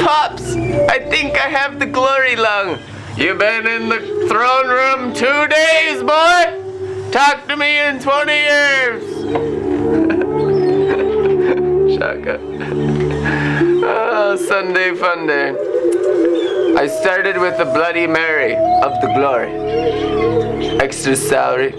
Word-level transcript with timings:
Pops, 0.00 0.54
I 0.54 0.98
think 1.10 1.36
I 1.38 1.48
have 1.48 1.78
the 1.78 1.86
glory 1.86 2.36
lung. 2.36 2.78
You've 3.16 3.38
been 3.38 3.66
in 3.66 3.88
the 3.88 4.26
throne 4.28 4.68
room 4.68 5.14
two 5.14 5.46
days, 5.48 6.02
boy. 6.02 7.10
Talk 7.12 7.46
to 7.48 7.56
me 7.56 7.78
in 7.78 8.00
20 8.00 8.32
years. 8.32 9.02
Shaka. 11.98 12.38
Oh, 13.86 14.36
Sunday 14.36 14.94
fun 14.94 15.26
day. 15.26 15.50
I 16.76 16.86
started 16.86 17.38
with 17.38 17.58
the 17.58 17.66
Bloody 17.66 18.06
Mary 18.06 18.54
of 18.56 19.00
the 19.00 19.12
glory. 19.14 19.52
Extra 20.80 21.14
salary. 21.14 21.74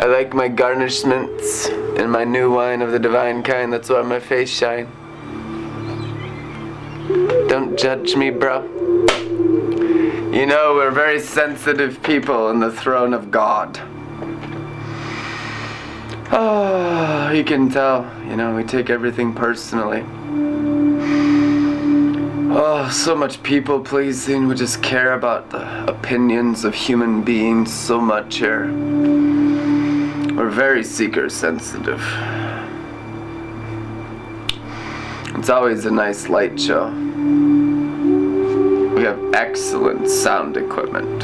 I 0.00 0.06
like 0.06 0.32
my 0.32 0.48
garnishments 0.48 1.68
and 1.98 2.10
my 2.10 2.24
new 2.24 2.52
wine 2.54 2.80
of 2.80 2.92
the 2.92 2.98
divine 2.98 3.42
kind. 3.42 3.72
That's 3.72 3.90
why 3.90 4.00
my 4.02 4.20
face 4.20 4.48
shine. 4.48 4.88
Don't 7.60 7.78
judge 7.78 8.16
me, 8.16 8.30
bro. 8.30 8.62
You 10.32 10.46
know, 10.46 10.72
we're 10.76 10.90
very 10.90 11.20
sensitive 11.20 12.02
people 12.02 12.48
in 12.48 12.58
the 12.58 12.72
throne 12.72 13.12
of 13.12 13.30
God. 13.30 13.78
Oh, 16.32 17.30
you 17.30 17.44
can 17.44 17.68
tell, 17.68 18.10
you 18.26 18.36
know, 18.36 18.56
we 18.56 18.64
take 18.64 18.88
everything 18.88 19.34
personally. 19.34 20.02
Oh, 22.50 22.88
so 22.90 23.14
much 23.14 23.42
people 23.42 23.78
pleasing. 23.78 24.48
We 24.48 24.54
just 24.54 24.82
care 24.82 25.12
about 25.12 25.50
the 25.50 25.84
opinions 25.84 26.64
of 26.64 26.74
human 26.74 27.22
beings 27.22 27.70
so 27.70 28.00
much 28.00 28.36
here. 28.36 28.68
We're 30.34 30.48
very 30.48 30.82
seeker 30.82 31.28
sensitive. 31.28 32.00
It's 35.36 35.50
always 35.50 35.84
a 35.84 35.90
nice 35.90 36.30
light 36.30 36.58
show. 36.58 37.09
We 39.00 39.06
have 39.06 39.32
excellent 39.32 40.10
sound 40.10 40.58
equipment. 40.58 41.22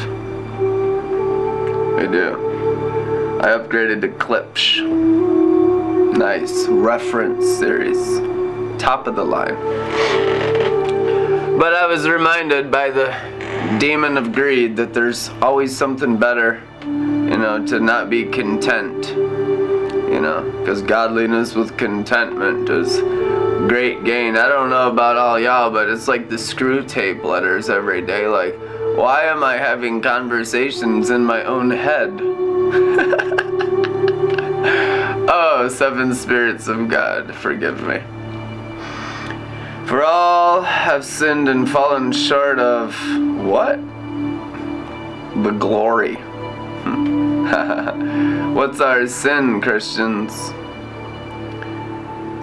We 1.99 2.07
do. 2.07 3.39
I 3.43 3.49
upgraded 3.49 4.01
to 4.01 4.09
Klipsch. 4.09 4.81
Nice 6.17 6.69
reference 6.69 7.45
series. 7.45 7.99
Top 8.81 9.07
of 9.07 9.15
the 9.15 9.23
line. 9.23 9.57
But 11.59 11.75
I 11.75 11.87
was 11.87 12.09
reminded 12.09 12.71
by 12.71 12.89
the 12.89 13.15
demon 13.79 14.17
of 14.17 14.33
greed 14.33 14.75
that 14.77 14.95
there's 14.95 15.29
always 15.43 15.77
something 15.77 16.17
better, 16.17 16.63
you 16.81 17.37
know, 17.37 17.63
to 17.67 17.79
not 17.79 18.09
be 18.09 18.25
content. 18.25 19.09
You 19.09 20.23
know, 20.23 20.51
because 20.61 20.81
godliness 20.81 21.55
with 21.55 21.77
contentment 21.77 22.71
is 22.71 23.03
great 23.69 24.05
gain. 24.05 24.37
I 24.37 24.49
don't 24.49 24.71
know 24.71 24.91
about 24.91 25.17
all 25.17 25.41
y'all, 25.41 25.71
but 25.71 25.89
it's 25.89 26.09
like 26.09 26.29
the 26.29 26.37
Screwtape 26.37 27.25
Letters 27.25 27.69
every 27.69 28.03
day. 28.03 28.27
Like, 28.27 28.55
why 28.97 29.25
am 29.25 29.43
I 29.43 29.57
having 29.57 30.01
conversations 30.01 31.11
in 31.11 31.25
my 31.25 31.45
own 31.45 31.71
head? 31.71 32.19
oh, 35.29 35.69
seven 35.73 36.15
spirits 36.15 36.69
of 36.69 36.89
God, 36.89 37.35
forgive 37.35 37.83
me. 37.83 38.01
For 39.87 40.03
all 40.03 40.63
have 40.63 41.05
sinned 41.05 41.49
and 41.49 41.69
fallen 41.69 42.13
short 42.13 42.59
of 42.59 42.95
what? 43.45 43.77
The 45.43 45.53
glory. 45.53 46.17
What's 48.55 48.81
our 48.81 49.07
sin, 49.07 49.61
Christians? 49.61 50.53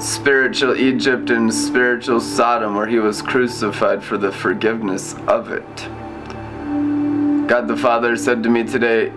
Spiritual 0.03 0.75
Egypt 0.75 1.29
and 1.29 1.53
spiritual 1.53 2.19
Sodom, 2.19 2.75
where 2.75 2.87
he 2.87 2.99
was 2.99 3.21
crucified 3.21 4.03
for 4.03 4.17
the 4.17 4.33
forgiveness 4.33 5.15
of 5.29 5.49
it. 5.49 5.75
God 7.47 7.69
the 7.69 7.77
Father 7.77 8.17
said 8.17 8.43
to 8.43 8.49
me 8.49 8.65
today, 8.65 9.13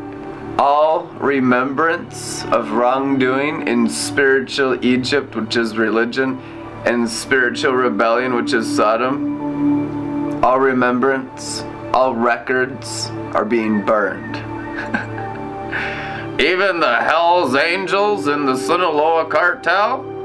all 0.61 1.07
remembrance 1.19 2.45
of 2.45 2.71
wrongdoing 2.71 3.67
in 3.67 3.89
spiritual 3.89 4.85
Egypt, 4.85 5.35
which 5.35 5.57
is 5.57 5.77
religion, 5.77 6.41
and 6.85 7.11
spiritual 7.11 7.73
rebellion, 7.73 8.37
which 8.37 8.53
is 8.53 8.77
Sodom, 8.77 10.45
all 10.45 10.61
remembrance, 10.61 11.63
all 11.93 12.15
records 12.15 13.09
are 13.35 13.45
being 13.45 13.85
burned. 13.85 14.37
Even 16.41 16.79
the 16.79 17.03
Hells 17.03 17.57
Angels 17.57 18.29
in 18.29 18.47
the 18.47 18.57
Sinaloa 18.57 19.27
cartel? 19.27 20.16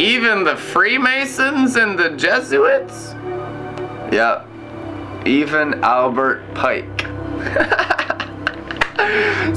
Even 0.00 0.44
the 0.44 0.56
Freemasons 0.56 1.76
and 1.76 1.98
the 1.98 2.10
Jesuits? 2.10 3.12
Yep. 4.12 4.46
Even 5.26 5.82
Albert 5.84 6.54
Pike. 6.54 7.02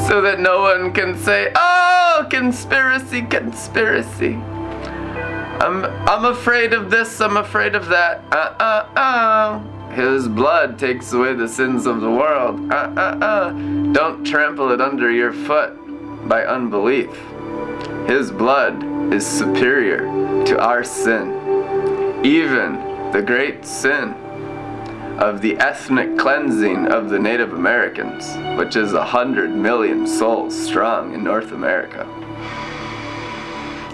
so 0.08 0.22
that 0.22 0.40
no 0.40 0.62
one 0.62 0.94
can 0.94 1.18
say, 1.18 1.52
oh, 1.56 2.28
conspiracy, 2.30 3.24
conspiracy. 3.24 4.36
I'm, 5.66 5.86
I'm 6.08 6.26
afraid 6.26 6.74
of 6.74 6.92
this, 6.92 7.20
I'm 7.22 7.38
afraid 7.38 7.76
of 7.76 7.88
that. 7.88 8.22
Uh 8.32 8.56
uh 8.60 9.00
uh. 9.00 9.60
His 9.94 10.28
blood 10.28 10.78
takes 10.78 11.14
away 11.14 11.34
the 11.34 11.48
sins 11.48 11.86
of 11.86 12.02
the 12.02 12.12
world. 12.12 12.72
Uh 12.72 12.92
uh 12.96 13.18
uh. 13.22 13.50
Don't 13.94 14.26
trample 14.26 14.72
it 14.72 14.82
under 14.82 15.10
your 15.10 15.32
foot 15.32 15.74
by 16.28 16.46
unbelief. 16.46 17.10
His 18.08 18.32
blood 18.32 19.12
is 19.12 19.26
superior 19.26 20.02
to 20.46 20.60
our 20.60 20.84
sin. 20.84 22.24
Even 22.24 23.12
the 23.12 23.22
great 23.22 23.66
sin 23.66 24.14
of 25.20 25.42
the 25.42 25.58
ethnic 25.58 26.16
cleansing 26.16 26.86
of 26.92 27.10
the 27.10 27.18
Native 27.18 27.54
Americans, 27.54 28.36
which 28.60 28.76
is 28.76 28.94
a 28.94 29.04
hundred 29.04 29.50
million 29.50 30.06
souls 30.06 30.56
strong 30.56 31.16
in 31.16 31.24
North 31.24 31.52
America. 31.52 32.06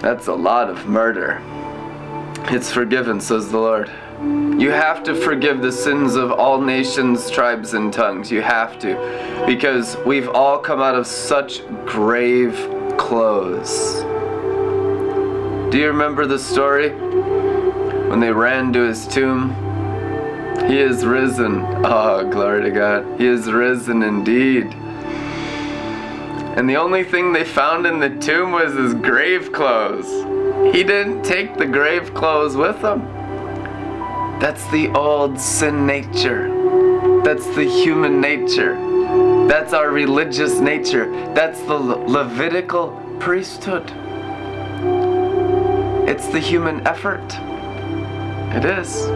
That's 0.02 0.26
a 0.26 0.34
lot 0.34 0.68
of 0.68 0.86
murder. 0.86 1.40
It's 2.50 2.70
forgiven, 2.70 3.18
says 3.18 3.50
the 3.50 3.58
Lord. 3.58 3.90
You 4.20 4.70
have 4.72 5.02
to 5.04 5.14
forgive 5.14 5.62
the 5.62 5.72
sins 5.72 6.16
of 6.16 6.32
all 6.32 6.60
nations, 6.60 7.30
tribes, 7.30 7.72
and 7.72 7.90
tongues. 7.90 8.30
You 8.30 8.42
have 8.42 8.78
to. 8.80 9.44
Because 9.46 9.96
we've 10.04 10.28
all 10.28 10.58
come 10.58 10.80
out 10.80 10.96
of 10.96 11.06
such 11.06 11.66
grave 11.86 12.58
clothes. 12.96 14.02
Do 15.72 15.78
you 15.78 15.86
remember 15.86 16.26
the 16.26 16.38
story? 16.38 16.90
When 18.10 18.20
they 18.20 18.32
ran 18.32 18.72
to 18.74 18.80
his 18.80 19.06
tomb? 19.06 19.50
He 20.68 20.78
is 20.78 21.04
risen. 21.04 21.64
Oh, 21.84 22.28
glory 22.30 22.62
to 22.62 22.70
God. 22.70 23.18
He 23.18 23.26
is 23.26 23.50
risen 23.50 24.02
indeed. 24.02 24.74
And 26.56 26.68
the 26.68 26.76
only 26.76 27.04
thing 27.04 27.32
they 27.32 27.44
found 27.44 27.86
in 27.86 28.00
the 28.00 28.10
tomb 28.18 28.52
was 28.52 28.74
his 28.74 28.92
grave 28.92 29.52
clothes. 29.52 30.10
He 30.74 30.84
didn't 30.84 31.22
take 31.22 31.56
the 31.56 31.66
grave 31.66 32.12
clothes 32.12 32.56
with 32.56 32.76
him. 32.82 33.00
That's 34.38 34.66
the 34.70 34.88
old 34.88 35.40
sin 35.40 35.86
nature. 35.86 36.48
That's 37.24 37.46
the 37.54 37.64
human 37.64 38.20
nature. 38.20 38.91
That's 39.48 39.72
our 39.72 39.90
religious 39.90 40.58
nature. 40.58 41.10
That's 41.34 41.60
the 41.62 41.74
Le- 41.74 42.06
Levitical 42.06 42.98
priesthood. 43.20 43.90
It's 46.08 46.28
the 46.28 46.40
human 46.40 46.86
effort. 46.86 47.24
It 48.54 48.64
is. 48.64 49.06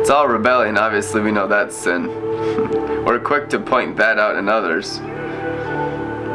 It's 0.00 0.10
all 0.10 0.28
rebellion, 0.28 0.78
obviously, 0.78 1.20
we 1.20 1.30
know 1.30 1.46
that's 1.46 1.76
sin. 1.76 2.06
We're 3.04 3.20
quick 3.20 3.48
to 3.50 3.60
point 3.60 3.96
that 3.96 4.18
out 4.18 4.36
in 4.36 4.48
others. 4.48 4.98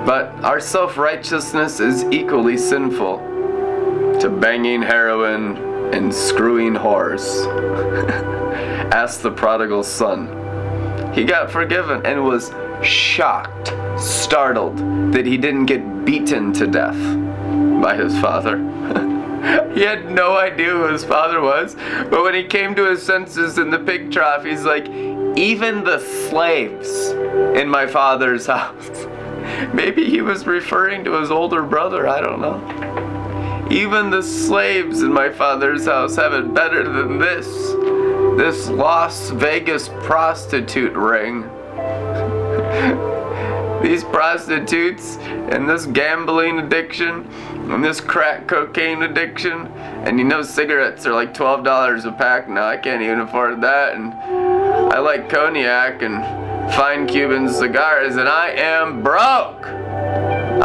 But 0.06 0.36
our 0.44 0.60
self 0.60 0.98
righteousness 0.98 1.80
is 1.80 2.04
equally 2.06 2.58
sinful 2.58 3.18
to 4.20 4.30
banging 4.30 4.82
heroin 4.82 5.58
and 5.94 6.14
screwing 6.14 6.74
whores. 6.74 7.46
Ask 8.94 9.22
the 9.22 9.32
prodigal 9.32 9.84
son. 9.84 10.35
He 11.16 11.24
got 11.24 11.50
forgiven 11.50 12.06
and 12.06 12.26
was 12.26 12.52
shocked, 12.84 13.74
startled 13.98 14.78
that 15.14 15.26
he 15.26 15.38
didn't 15.38 15.66
get 15.66 16.04
beaten 16.04 16.52
to 16.54 16.68
death 16.68 16.98
by 17.82 17.96
his 17.96 18.20
father. 18.20 18.58
he 19.74 19.82
had 19.82 20.12
no 20.12 20.38
idea 20.38 20.72
who 20.72 20.92
his 20.92 21.06
father 21.06 21.40
was, 21.40 21.76
but 22.10 22.22
when 22.22 22.36
he 22.36 22.44
came 22.44 22.76
to 22.76 22.90
his 22.90 23.02
senses 23.02 23.58
in 23.58 23.70
the 23.70 23.80
pig 23.80 24.12
trough, 24.12 24.44
he's 24.44 24.66
like, 24.66 24.90
even 25.38 25.86
the 25.86 26.00
slaves 26.00 27.12
in 27.58 27.70
my 27.70 27.88
father's 27.88 28.46
house. 28.48 29.08
Maybe 29.74 30.04
he 30.10 30.20
was 30.22 30.46
referring 30.46 31.06
to 31.06 31.14
his 31.14 31.32
older 31.32 31.64
brother, 31.64 32.10
I 32.10 32.20
don't 32.20 32.42
know. 32.42 33.68
Even 33.72 34.10
the 34.10 34.22
slaves 34.22 35.02
in 35.02 35.14
my 35.14 35.30
father's 35.30 35.86
house 35.86 36.18
have 36.18 36.34
it 36.34 36.54
better 36.54 36.84
than 36.84 37.20
this. 37.20 37.75
This 38.38 38.70
Las 38.70 39.30
Vegas 39.30 39.90
prostitute 40.04 40.94
ring. 40.94 41.50
These 43.82 44.04
prostitutes 44.04 45.18
and 45.18 45.70
this 45.70 45.86
gambling 45.86 46.60
addiction 46.60 47.28
and 47.72 47.84
this 47.84 48.02
crack 48.02 48.48
cocaine 48.48 49.04
addiction, 49.04 49.68
and 50.06 50.20
you 50.20 50.26
know 50.26 50.42
cigarettes 50.42 51.06
are 51.06 51.14
like 51.14 51.34
$12 51.34 52.06
a 52.06 52.12
pack 52.12 52.50
now. 52.50 52.68
I 52.68 52.78
can't 52.78 53.02
even 53.02 53.22
afford 53.22 53.62
that, 53.62 53.96
and 53.96 54.14
I 54.14 55.00
like 55.00 55.30
cognac 55.30 56.02
and 56.02 56.22
fine 56.74 57.08
Cuban 57.08 57.48
cigars, 57.48 58.18
and 58.18 58.28
I 58.28 58.50
am 58.50 59.02
broke. 59.02 59.66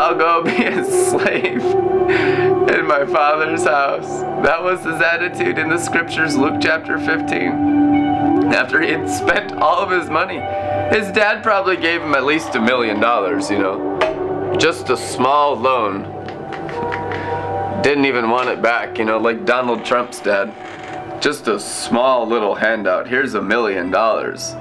I'll 0.01 0.15
go 0.15 0.43
be 0.43 0.65
a 0.65 0.83
slave 0.83 1.63
in 1.63 2.87
my 2.87 3.05
father's 3.05 3.65
house. 3.65 4.23
That 4.43 4.63
was 4.63 4.83
his 4.83 4.99
attitude 4.99 5.59
in 5.59 5.69
the 5.69 5.77
scriptures, 5.77 6.39
Luke 6.39 6.55
chapter 6.59 6.99
15. 6.99 8.51
After 8.51 8.81
he 8.81 8.93
had 8.93 9.11
spent 9.11 9.53
all 9.53 9.79
of 9.79 9.91
his 9.91 10.09
money, 10.09 10.41
his 10.89 11.13
dad 11.13 11.43
probably 11.43 11.77
gave 11.77 12.01
him 12.01 12.15
at 12.15 12.25
least 12.25 12.55
a 12.55 12.61
million 12.63 12.99
dollars, 12.99 13.51
you 13.51 13.59
know. 13.59 14.57
Just 14.59 14.89
a 14.89 14.97
small 14.97 15.55
loan. 15.55 16.05
Didn't 17.83 18.07
even 18.07 18.31
want 18.31 18.49
it 18.49 18.63
back, 18.63 18.97
you 18.97 19.05
know, 19.05 19.19
like 19.19 19.45
Donald 19.45 19.85
Trump's 19.85 20.21
dad. 20.21 21.21
Just 21.21 21.47
a 21.47 21.61
small 21.61 22.27
little 22.27 22.55
handout. 22.55 23.07
Here's 23.07 23.35
a 23.35 23.43
million 23.43 23.91
dollars. 23.91 24.55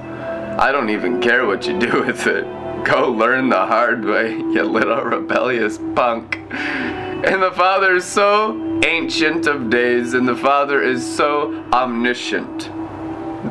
I 0.58 0.70
don't 0.70 0.90
even 0.90 1.18
care 1.18 1.46
what 1.46 1.66
you 1.66 1.78
do 1.78 2.02
with 2.06 2.26
it. 2.26 2.44
Go 2.84 3.12
learn 3.12 3.48
the 3.48 3.66
hard 3.66 4.04
way, 4.04 4.36
you 4.36 4.62
little 4.62 5.02
rebellious 5.02 5.78
punk. 5.94 6.36
And 6.50 7.42
the 7.42 7.52
Father 7.52 7.96
is 7.96 8.04
so 8.04 8.80
ancient 8.84 9.46
of 9.46 9.70
days, 9.70 10.14
and 10.14 10.26
the 10.26 10.36
Father 10.36 10.82
is 10.82 11.04
so 11.04 11.64
omniscient 11.72 12.70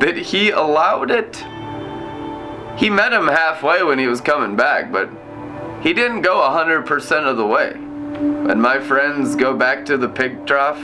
that 0.00 0.16
He 0.16 0.50
allowed 0.50 1.10
it. 1.10 1.36
He 2.76 2.90
met 2.90 3.12
him 3.12 3.28
halfway 3.28 3.82
when 3.82 3.98
he 3.98 4.06
was 4.06 4.20
coming 4.20 4.56
back, 4.56 4.90
but 4.90 5.10
he 5.82 5.92
didn't 5.92 6.22
go 6.22 6.36
100% 6.40 7.24
of 7.24 7.36
the 7.36 7.46
way. 7.46 7.72
When 7.72 8.60
my 8.60 8.80
friends 8.80 9.36
go 9.36 9.56
back 9.56 9.84
to 9.86 9.96
the 9.96 10.08
pig 10.08 10.46
trough, 10.46 10.78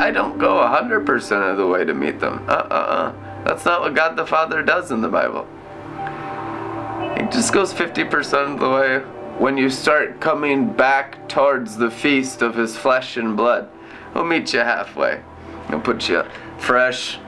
I 0.00 0.10
don't 0.10 0.38
go 0.38 0.56
100% 0.56 1.50
of 1.50 1.56
the 1.56 1.66
way 1.66 1.84
to 1.84 1.94
meet 1.94 2.20
them. 2.20 2.44
Uh 2.48 2.52
uh 2.52 2.74
uh. 2.74 3.44
That's 3.44 3.64
not 3.64 3.80
what 3.80 3.94
God 3.94 4.16
the 4.16 4.26
Father 4.26 4.62
does 4.62 4.90
in 4.90 5.00
the 5.00 5.08
Bible. 5.08 5.46
He 7.16 7.22
just 7.28 7.52
goes 7.52 7.72
50% 7.72 8.54
of 8.54 8.60
the 8.60 8.68
way 8.68 8.98
when 9.38 9.56
you 9.56 9.70
start 9.70 10.20
coming 10.20 10.72
back 10.72 11.28
towards 11.28 11.76
the 11.76 11.90
feast 11.90 12.42
of 12.42 12.54
His 12.54 12.76
flesh 12.76 13.16
and 13.16 13.36
blood. 13.36 13.68
He'll 14.12 14.24
meet 14.24 14.52
you 14.52 14.60
halfway. 14.60 15.22
He'll 15.68 15.80
put 15.80 16.08
you 16.08 16.24
fresh 16.58 17.18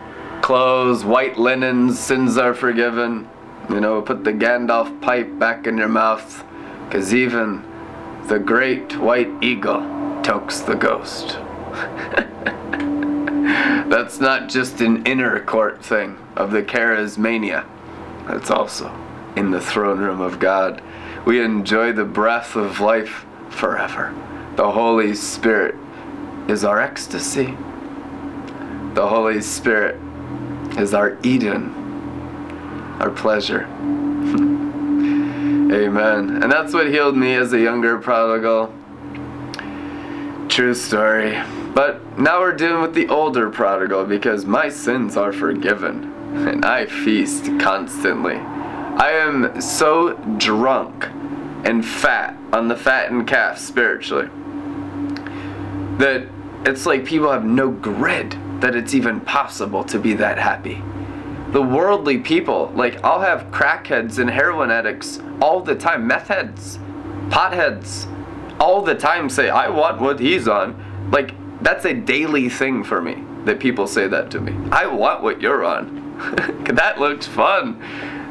clothes, 0.42 1.04
white 1.04 1.38
linens, 1.38 1.98
sins 1.98 2.36
are 2.38 2.54
forgiven. 2.54 3.28
You 3.68 3.80
know, 3.80 4.00
put 4.00 4.24
the 4.24 4.32
Gandalf 4.32 5.00
pipe 5.00 5.38
back 5.38 5.66
in 5.66 5.76
your 5.76 5.88
mouth, 5.88 6.44
because 6.84 7.14
even 7.14 7.64
the 8.28 8.38
great 8.38 8.98
white 8.98 9.30
eagle 9.42 9.80
tokes 10.22 10.60
the 10.60 10.74
ghost. 10.74 11.38
That's 13.90 14.20
not 14.20 14.48
just 14.48 14.80
an 14.80 15.04
inner 15.06 15.40
court 15.40 15.84
thing 15.84 16.18
of 16.36 16.50
the 16.50 16.62
charismania. 16.62 17.66
That's 18.26 18.50
also 18.50 18.90
in 19.38 19.52
the 19.52 19.60
throne 19.60 20.00
room 20.00 20.20
of 20.20 20.40
God. 20.40 20.82
We 21.24 21.40
enjoy 21.40 21.92
the 21.92 22.04
breath 22.04 22.56
of 22.56 22.80
life 22.80 23.24
forever. 23.50 24.12
The 24.56 24.72
Holy 24.72 25.14
Spirit 25.14 25.76
is 26.48 26.64
our 26.64 26.80
ecstasy. 26.80 27.56
The 28.94 29.06
Holy 29.06 29.40
Spirit 29.40 30.00
is 30.76 30.92
our 30.92 31.16
Eden, 31.22 31.70
our 33.00 33.10
pleasure. 33.10 33.62
Amen. 35.70 36.42
And 36.42 36.50
that's 36.50 36.74
what 36.74 36.88
healed 36.88 37.16
me 37.16 37.34
as 37.34 37.52
a 37.52 37.60
younger 37.60 37.98
prodigal. 37.98 38.74
True 40.48 40.74
story. 40.74 41.40
But 41.74 42.18
now 42.18 42.40
we're 42.40 42.56
dealing 42.56 42.82
with 42.82 42.94
the 42.94 43.08
older 43.08 43.50
prodigal 43.50 44.04
because 44.04 44.44
my 44.44 44.68
sins 44.68 45.16
are 45.16 45.32
forgiven 45.32 46.12
and 46.48 46.64
I 46.64 46.86
feast 46.86 47.44
constantly. 47.60 48.40
I 48.98 49.12
am 49.12 49.60
so 49.60 50.14
drunk 50.38 51.06
and 51.64 51.86
fat 51.86 52.36
on 52.52 52.66
the 52.66 52.74
fattened 52.74 53.28
calf 53.28 53.56
spiritually 53.56 54.28
that 55.98 56.26
it's 56.66 56.84
like 56.84 57.04
people 57.04 57.30
have 57.30 57.44
no 57.44 57.70
grid 57.70 58.36
that 58.60 58.74
it's 58.74 58.94
even 58.94 59.20
possible 59.20 59.84
to 59.84 60.00
be 60.00 60.14
that 60.14 60.36
happy. 60.36 60.82
The 61.52 61.62
worldly 61.62 62.18
people, 62.18 62.72
like 62.74 63.02
I'll 63.04 63.20
have 63.20 63.52
crackheads 63.52 64.18
and 64.18 64.28
heroin 64.28 64.72
addicts 64.72 65.20
all 65.40 65.60
the 65.60 65.76
time, 65.76 66.04
meth 66.08 66.26
heads, 66.26 66.80
potheads, 67.28 68.06
all 68.58 68.82
the 68.82 68.96
time 68.96 69.30
say, 69.30 69.48
I 69.48 69.68
want 69.68 70.00
what 70.00 70.18
he's 70.18 70.48
on. 70.48 71.10
Like, 71.12 71.34
that's 71.62 71.84
a 71.84 71.94
daily 71.94 72.48
thing 72.48 72.82
for 72.82 73.00
me 73.00 73.22
that 73.44 73.60
people 73.60 73.86
say 73.86 74.08
that 74.08 74.32
to 74.32 74.40
me. 74.40 74.56
I 74.72 74.86
want 74.86 75.22
what 75.22 75.40
you're 75.40 75.64
on. 75.64 75.98
that 76.74 76.98
looks 76.98 77.26
fun. 77.26 77.80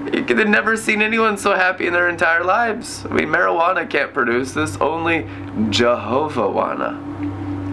They've 0.27 0.47
never 0.47 0.77
seen 0.77 1.01
anyone 1.01 1.37
so 1.37 1.53
happy 1.55 1.85
in 1.85 1.93
their 1.93 2.07
entire 2.07 2.43
lives. 2.43 3.05
I 3.05 3.09
mean, 3.09 3.27
marijuana 3.27 3.89
can't 3.89 4.13
produce 4.13 4.53
this, 4.53 4.77
only 4.77 5.27
Jehovah 5.69 6.49
wanna. 6.49 6.97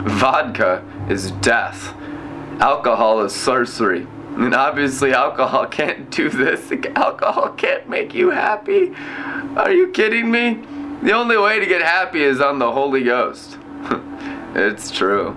Vodka 0.06 0.84
is 1.08 1.30
death. 1.30 1.94
Alcohol 2.60 3.22
is 3.22 3.32
sorcery. 3.32 4.06
And 4.36 4.52
obviously, 4.52 5.12
alcohol 5.12 5.66
can't 5.66 6.10
do 6.10 6.28
this. 6.28 6.72
Alcohol 6.96 7.50
can't 7.50 7.88
make 7.88 8.14
you 8.14 8.30
happy. 8.30 8.92
Are 9.56 9.70
you 9.70 9.88
kidding 9.92 10.28
me? 10.30 10.60
The 11.02 11.12
only 11.12 11.36
way 11.36 11.60
to 11.60 11.66
get 11.66 11.82
happy 11.82 12.22
is 12.22 12.40
on 12.40 12.58
the 12.58 12.72
Holy 12.72 13.04
Ghost. 13.04 13.58
it's 14.56 14.90
true. 14.90 15.36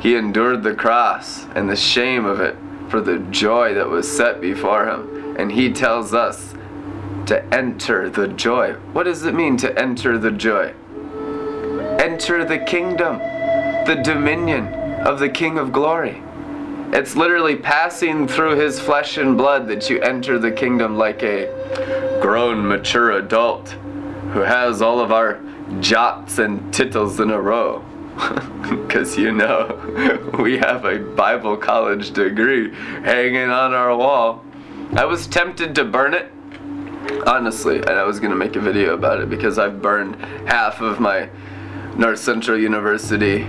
He 0.00 0.14
endured 0.14 0.62
the 0.62 0.74
cross 0.74 1.44
and 1.54 1.68
the 1.68 1.76
shame 1.76 2.24
of 2.24 2.40
it 2.40 2.56
for 2.88 3.02
the 3.02 3.18
joy 3.30 3.74
that 3.74 3.88
was 3.88 4.10
set 4.10 4.40
before 4.40 4.86
him. 4.86 5.17
And 5.38 5.52
he 5.52 5.72
tells 5.72 6.12
us 6.12 6.54
to 7.26 7.42
enter 7.54 8.10
the 8.10 8.28
joy. 8.28 8.72
What 8.92 9.04
does 9.04 9.24
it 9.24 9.34
mean 9.34 9.56
to 9.58 9.78
enter 9.78 10.18
the 10.18 10.30
joy? 10.30 10.74
Enter 12.00 12.44
the 12.44 12.58
kingdom, 12.58 13.18
the 13.86 14.00
dominion 14.04 14.66
of 15.06 15.18
the 15.18 15.28
King 15.28 15.58
of 15.58 15.72
glory. 15.72 16.22
It's 16.90 17.16
literally 17.16 17.56
passing 17.56 18.26
through 18.26 18.56
his 18.56 18.80
flesh 18.80 19.18
and 19.18 19.36
blood 19.36 19.68
that 19.68 19.90
you 19.90 20.00
enter 20.00 20.38
the 20.38 20.50
kingdom 20.50 20.96
like 20.96 21.22
a 21.22 22.18
grown, 22.20 22.66
mature 22.66 23.12
adult 23.12 23.68
who 24.32 24.40
has 24.40 24.80
all 24.80 24.98
of 24.98 25.12
our 25.12 25.40
jots 25.80 26.38
and 26.38 26.72
tittles 26.72 27.20
in 27.20 27.30
a 27.30 27.40
row. 27.40 27.84
Because 28.68 29.16
you 29.16 29.32
know, 29.32 30.28
we 30.38 30.58
have 30.58 30.84
a 30.84 30.98
Bible 30.98 31.56
college 31.56 32.10
degree 32.10 32.74
hanging 33.02 33.48
on 33.50 33.72
our 33.72 33.96
wall. 33.96 34.44
I 34.94 35.04
was 35.04 35.26
tempted 35.26 35.74
to 35.74 35.84
burn 35.84 36.14
it, 36.14 36.32
honestly, 37.26 37.76
and 37.76 37.90
I 37.90 38.04
was 38.04 38.18
to 38.20 38.36
make 38.36 38.56
a 38.56 38.60
video 38.60 38.94
about 38.94 39.20
it 39.20 39.28
because 39.28 39.58
I've 39.58 39.82
burned 39.82 40.16
half 40.48 40.80
of 40.80 40.98
my 40.98 41.28
North 41.96 42.20
Central 42.20 42.58
University 42.58 43.48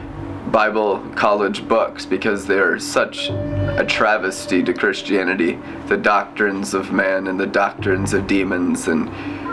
Bible 0.51 1.00
college 1.15 1.65
books 1.67 2.05
because 2.05 2.46
they 2.46 2.60
are 2.60 2.77
such 2.77 3.29
a 3.29 3.86
travesty 3.88 4.62
to 4.63 4.74
Christianity. 4.74 5.58
The 5.88 5.98
doctrines 5.98 6.74
of 6.74 6.91
man 6.91 7.27
and 7.27 7.39
the 7.39 7.48
doctrines 7.48 8.13
of 8.13 8.27
demons 8.27 8.89
and 8.89 9.10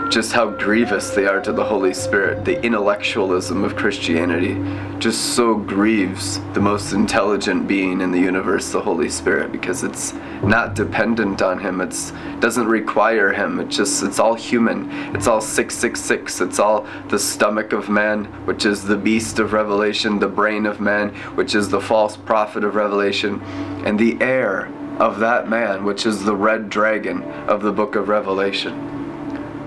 just 0.09 0.31
how 0.31 0.49
grievous 0.49 1.09
they 1.09 1.25
are 1.25 1.41
to 1.41 1.51
the 1.51 1.63
Holy 1.63 1.93
Spirit. 1.93 2.45
The 2.45 2.61
intellectualism 2.63 3.63
of 3.63 3.75
Christianity 3.75 4.55
just 4.99 5.35
so 5.35 5.55
grieves 5.55 6.39
the 6.53 6.61
most 6.61 6.93
intelligent 6.93 7.67
being 7.67 8.01
in 8.01 8.11
the 8.11 8.19
universe, 8.19 8.71
the 8.71 8.81
Holy 8.81 9.09
Spirit, 9.09 9.51
because 9.51 9.83
it's 9.83 10.13
not 10.41 10.75
dependent 10.75 11.41
on 11.41 11.59
him. 11.59 11.81
It's 11.81 12.11
doesn't 12.39 12.67
require 12.67 13.33
him. 13.33 13.59
It 13.59 13.69
just 13.69 14.01
it's 14.03 14.19
all 14.19 14.33
human. 14.33 14.89
It's 15.15 15.27
all 15.27 15.41
666. 15.41 16.41
It's 16.41 16.59
all 16.59 16.87
the 17.09 17.19
stomach 17.19 17.73
of 17.73 17.89
man, 17.89 18.25
which 18.45 18.65
is 18.65 18.83
the 18.83 18.97
beast 18.97 19.39
of 19.39 19.53
Revelation, 19.53 20.19
the 20.19 20.27
brain 20.27 20.65
of 20.65 20.79
man, 20.79 21.09
which 21.35 21.53
is 21.53 21.69
the 21.69 21.81
false 21.81 22.15
prophet 22.15 22.63
of 22.63 22.75
Revelation, 22.75 23.41
and 23.85 23.99
the 23.99 24.17
air 24.21 24.71
of 24.99 25.19
that 25.19 25.49
man, 25.49 25.83
which 25.83 26.05
is 26.05 26.23
the 26.23 26.35
red 26.35 26.69
dragon 26.69 27.23
of 27.47 27.61
the 27.61 27.71
book 27.71 27.95
of 27.95 28.07
Revelation. 28.09 28.96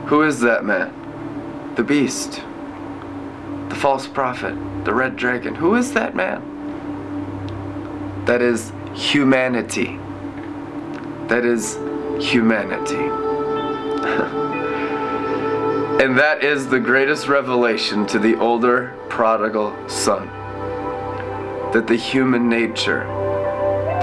Who 0.06 0.22
is 0.22 0.40
that 0.40 0.64
man? 0.64 1.74
The 1.76 1.84
beast. 1.84 2.42
The 3.68 3.76
false 3.76 4.06
prophet. 4.06 4.54
The 4.84 4.94
red 4.94 5.16
dragon. 5.16 5.54
Who 5.54 5.76
is 5.76 5.92
that 5.92 6.16
man? 6.16 6.42
That 8.24 8.42
is 8.42 8.72
humanity. 8.94 9.98
That 11.28 11.44
is 11.44 11.76
humanity. 12.18 12.96
and 16.04 16.18
that 16.18 16.42
is 16.42 16.66
the 16.66 16.80
greatest 16.80 17.28
revelation 17.28 18.06
to 18.08 18.18
the 18.18 18.36
older 18.38 18.96
prodigal 19.08 19.76
son. 19.88 20.26
That 21.72 21.86
the 21.86 21.96
human 21.96 22.48
nature 22.48 23.04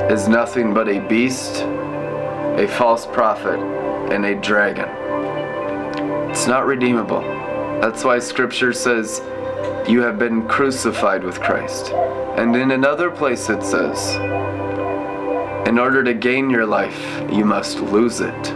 is 0.10 0.27
nothing 0.27 0.74
but 0.74 0.88
a 0.88 1.00
beast, 1.00 1.63
a 1.63 2.68
false 2.77 3.06
prophet, 3.06 3.60
and 4.12 4.25
a 4.25 4.36
dragon. 4.36 5.06
It's 6.38 6.46
not 6.46 6.67
redeemable. 6.67 7.22
That's 7.82 8.03
why 8.03 8.20
scripture 8.20 8.72
says 8.72 9.24
you 9.89 10.01
have 10.01 10.20
been 10.20 10.48
crucified 10.48 11.24
with 11.24 11.41
Christ. 11.41 11.91
And 12.38 12.56
in 12.56 12.70
another 12.70 13.10
place 13.10 13.50
it 13.50 13.63
says, 13.63 14.17
in 15.67 15.79
order 15.79 16.03
to 16.03 16.13
gain 16.13 16.51
your 16.51 16.67
life, 16.67 17.24
you 17.32 17.44
must 17.44 17.79
lose 17.79 18.22
it. 18.22 18.48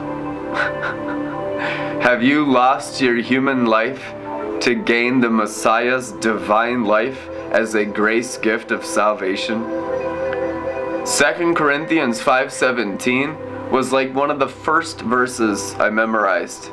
have 2.04 2.22
you 2.22 2.46
lost 2.46 3.02
your 3.02 3.16
human 3.16 3.66
life 3.66 4.14
to 4.62 4.76
gain 4.76 5.20
the 5.20 5.32
Messiah's 5.32 6.12
divine 6.12 6.86
life 6.86 7.30
as 7.52 7.74
a 7.74 7.84
grace 7.84 8.38
gift 8.38 8.70
of 8.70 8.86
salvation? 8.86 9.64
2 9.64 11.56
Corinthians 11.56 12.22
5:17 12.22 13.72
was 13.72 13.92
like 13.92 14.14
one 14.14 14.30
of 14.30 14.38
the 14.38 14.48
first 14.48 15.02
verses 15.02 15.74
I 15.80 15.90
memorized. 15.90 16.70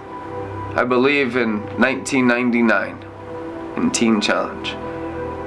I 0.79 0.85
believe 0.85 1.35
in 1.35 1.59
1999 1.81 3.05
in 3.79 3.91
Teen 3.91 4.21
Challenge. 4.21 4.77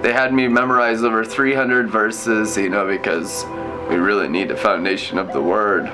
They 0.03 0.11
had 0.11 0.33
me 0.33 0.50
memorize 0.50 1.03
over 1.03 1.23
300 1.23 1.89
verses, 1.89 2.57
you 2.57 2.67
know, 2.67 2.85
because 2.85 3.45
we 3.89 3.95
really 3.95 4.27
need 4.27 4.51
a 4.51 4.57
foundation 4.57 5.17
of 5.17 5.31
the 5.31 5.41
Word. 5.41 5.85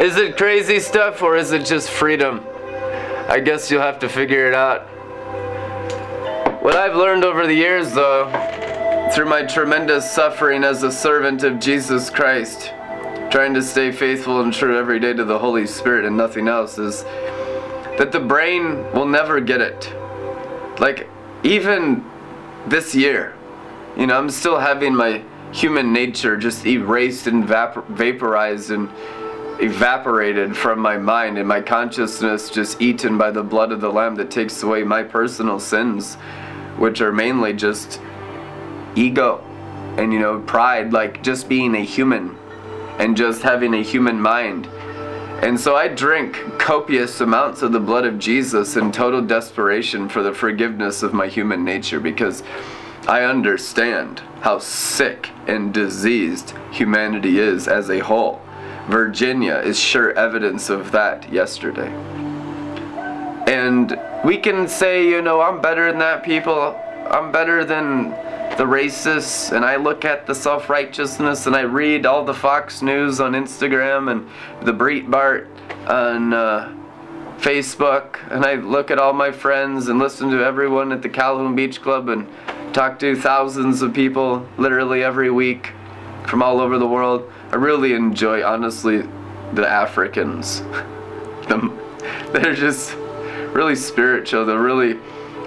Is 0.02 0.18
it 0.18 0.36
crazy 0.36 0.80
stuff 0.80 1.22
or 1.22 1.38
is 1.38 1.52
it 1.52 1.66
just 1.66 1.90
freedom? 1.90 2.44
I 3.30 3.40
guess 3.40 3.70
you'll 3.70 3.82
have 3.82 4.00
to 4.00 4.10
figure 4.10 4.48
it 4.48 4.56
out. 4.56 4.88
What 6.64 6.76
I've 6.76 6.96
learned 6.96 7.24
over 7.24 7.46
the 7.46 7.54
years, 7.54 7.94
though, 7.94 8.28
through 9.14 9.26
my 9.26 9.42
tremendous 9.42 10.10
suffering 10.10 10.64
as 10.64 10.84
a 10.84 10.92
servant 10.92 11.44
of 11.44 11.60
Jesus 11.60 12.12
Christ, 12.12 12.72
trying 13.32 13.56
to 13.56 13.62
stay 13.64 13.92
faithful 13.92 14.42
and 14.42 14.54
true 14.54 14.78
every 14.78 15.00
day 15.00 15.14
to 15.14 15.26
the 15.26 15.40
Holy 15.40 15.66
Spirit 15.66 16.06
and 16.06 16.16
nothing 16.16 16.48
else 16.48 16.78
is 16.78 17.04
that 17.98 18.12
the 18.12 18.20
brain 18.20 18.92
will 18.94 19.08
never 19.08 19.40
get 19.42 19.62
it. 19.62 19.92
Like, 20.80 21.10
even 21.44 22.06
this 22.68 22.94
year, 22.94 23.36
you 23.98 24.06
know, 24.06 24.16
I'm 24.16 24.30
still 24.30 24.60
having 24.60 24.96
my 24.96 25.24
human 25.52 25.92
nature 25.92 26.38
just 26.38 26.66
erased 26.68 27.26
and 27.26 27.44
vapor- 27.46 27.84
vaporized 27.90 28.70
and 28.70 28.90
evaporated 29.60 30.56
from 30.56 30.80
my 30.80 30.98
mind 30.98 31.40
and 31.40 31.48
my 31.48 31.62
consciousness 31.62 32.50
just 32.50 32.80
eaten 32.80 33.18
by 33.18 33.32
the 33.32 33.44
blood 33.44 33.72
of 33.72 33.82
the 33.82 33.92
Lamb 33.92 34.16
that 34.16 34.30
takes 34.30 34.62
away 34.62 34.84
my 34.84 35.02
personal 35.02 35.60
sins, 35.60 36.16
which 36.78 37.02
are 37.02 37.12
mainly 37.12 37.54
just 37.54 38.00
ego 38.96 39.44
and, 39.98 40.14
you 40.14 40.20
know, 40.20 40.40
pride, 40.42 40.94
like 40.94 41.24
just 41.24 41.50
being 41.50 41.76
a 41.76 41.84
human 41.84 42.38
and 43.00 43.16
just 43.16 43.42
having 43.42 43.74
a 43.74 43.82
human 43.82 44.20
mind. 44.20 44.68
And 45.42 45.58
so 45.58 45.76
I 45.76 45.88
drink 45.88 46.36
copious 46.60 47.22
amounts 47.22 47.62
of 47.62 47.72
the 47.72 47.80
blood 47.80 48.06
of 48.06 48.20
Jesus 48.20 48.76
in 48.76 48.92
total 48.92 49.22
desperation 49.22 50.10
for 50.10 50.22
the 50.22 50.34
forgiveness 50.34 51.02
of 51.02 51.14
my 51.14 51.28
human 51.28 51.64
nature 51.64 52.00
because 52.00 52.44
I 53.08 53.24
understand 53.24 54.20
how 54.42 54.60
sick 54.60 55.30
and 55.48 55.74
diseased 55.74 56.54
humanity 56.72 57.40
is 57.40 57.68
as 57.68 57.90
a 57.90 58.00
whole. 58.00 58.42
Virginia 58.88 59.56
is 59.56 59.80
sure 59.80 60.12
evidence 60.14 60.70
of 60.70 60.92
that 60.92 61.32
yesterday. 61.32 61.90
And 63.48 64.00
we 64.26 64.38
can 64.38 64.68
say, 64.68 65.08
you 65.08 65.22
know, 65.22 65.42
I'm 65.42 65.62
better 65.62 65.90
than 65.90 66.00
that 66.00 66.24
people. 66.24 66.76
I'm 67.10 67.32
better 67.32 67.64
than 67.64 68.12
the 68.60 68.66
racists 68.66 69.56
and 69.56 69.64
I 69.64 69.78
look 69.78 70.04
at 70.04 70.28
the 70.28 70.36
self 70.36 70.70
righteousness 70.70 71.48
and 71.48 71.56
I 71.56 71.62
read 71.62 72.06
all 72.06 72.26
the 72.26 72.34
Fox 72.34 72.82
News 72.82 73.22
on 73.22 73.32
Instagram 73.32 74.12
and 74.12 74.30
the 74.68 74.74
Breitbart 74.74 75.48
on 75.90 76.34
uh, 76.34 76.76
Facebook 77.38 78.18
and 78.30 78.44
I 78.44 78.56
look 78.56 78.92
at 78.92 79.00
all 79.00 79.14
my 79.14 79.32
friends 79.32 79.88
and 79.88 79.98
listen 79.98 80.30
to 80.32 80.44
everyone 80.44 80.92
at 80.92 81.02
the 81.02 81.08
Calhoun 81.08 81.56
Beach 81.56 81.82
Club 81.82 82.10
and 82.10 82.28
talk 82.74 83.00
to 83.00 83.16
thousands 83.16 83.82
of 83.82 83.94
people 83.94 84.46
literally 84.58 85.04
every 85.04 85.32
week 85.32 85.72
from 86.28 86.44
all 86.44 86.60
over 86.60 86.78
the 86.78 86.88
world. 86.88 87.32
I 87.54 87.56
really 87.56 87.94
enjoy, 87.94 88.44
honestly, 88.44 89.08
the 89.54 89.66
Africans. 89.70 90.64
they're 92.34 92.56
just 92.56 92.94
really 93.54 93.78
spiritual. 93.78 94.46
They're 94.46 94.62
really 94.62 95.00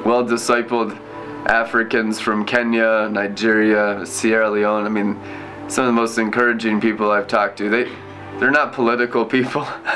well 0.02 0.24
discipled 0.24 0.98
Africans 1.46 2.20
from 2.20 2.44
Kenya, 2.44 3.08
Nigeria, 3.10 4.06
Sierra 4.06 4.50
Leone. 4.50 4.84
I 4.84 4.88
mean, 4.88 5.20
some 5.68 5.84
of 5.84 5.88
the 5.88 5.92
most 5.92 6.18
encouraging 6.18 6.80
people 6.80 7.10
I've 7.10 7.28
talked 7.28 7.58
to. 7.58 7.68
They 7.68 7.90
they're 8.38 8.50
not 8.50 8.72
political 8.72 9.24
people. 9.24 9.62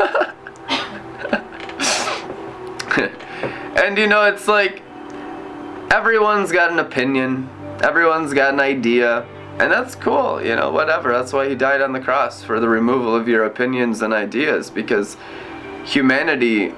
and 3.76 3.98
you 3.98 4.06
know, 4.06 4.24
it's 4.24 4.48
like 4.48 4.82
everyone's 5.90 6.52
got 6.52 6.70
an 6.70 6.78
opinion. 6.78 7.48
Everyone's 7.82 8.32
got 8.32 8.54
an 8.54 8.60
idea. 8.60 9.26
And 9.58 9.72
that's 9.72 9.94
cool, 9.94 10.42
you 10.42 10.54
know, 10.54 10.70
whatever. 10.70 11.12
That's 11.12 11.32
why 11.32 11.48
he 11.48 11.54
died 11.54 11.80
on 11.80 11.92
the 11.92 12.00
cross 12.00 12.42
for 12.42 12.60
the 12.60 12.68
removal 12.68 13.16
of 13.16 13.26
your 13.26 13.44
opinions 13.44 14.02
and 14.02 14.12
ideas 14.12 14.68
because 14.70 15.16
humanity 15.84 16.74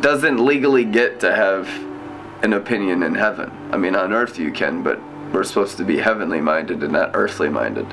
doesn't 0.00 0.38
legally 0.38 0.84
get 0.84 1.18
to 1.20 1.34
have 1.34 1.68
an 2.42 2.52
opinion 2.52 3.02
in 3.02 3.14
heaven. 3.14 3.50
I 3.72 3.76
mean, 3.76 3.94
on 3.94 4.12
earth 4.12 4.38
you 4.38 4.52
can, 4.52 4.82
but 4.82 5.00
we're 5.32 5.44
supposed 5.44 5.76
to 5.78 5.84
be 5.84 5.98
heavenly 5.98 6.40
minded 6.40 6.82
and 6.82 6.92
not 6.92 7.10
earthly 7.14 7.48
minded. 7.48 7.86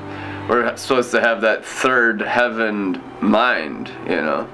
We're 0.48 0.76
supposed 0.76 1.10
to 1.10 1.20
have 1.20 1.40
that 1.42 1.64
third 1.64 2.20
heaven 2.20 3.02
mind, 3.20 3.88
you 4.04 4.16
know. 4.16 4.48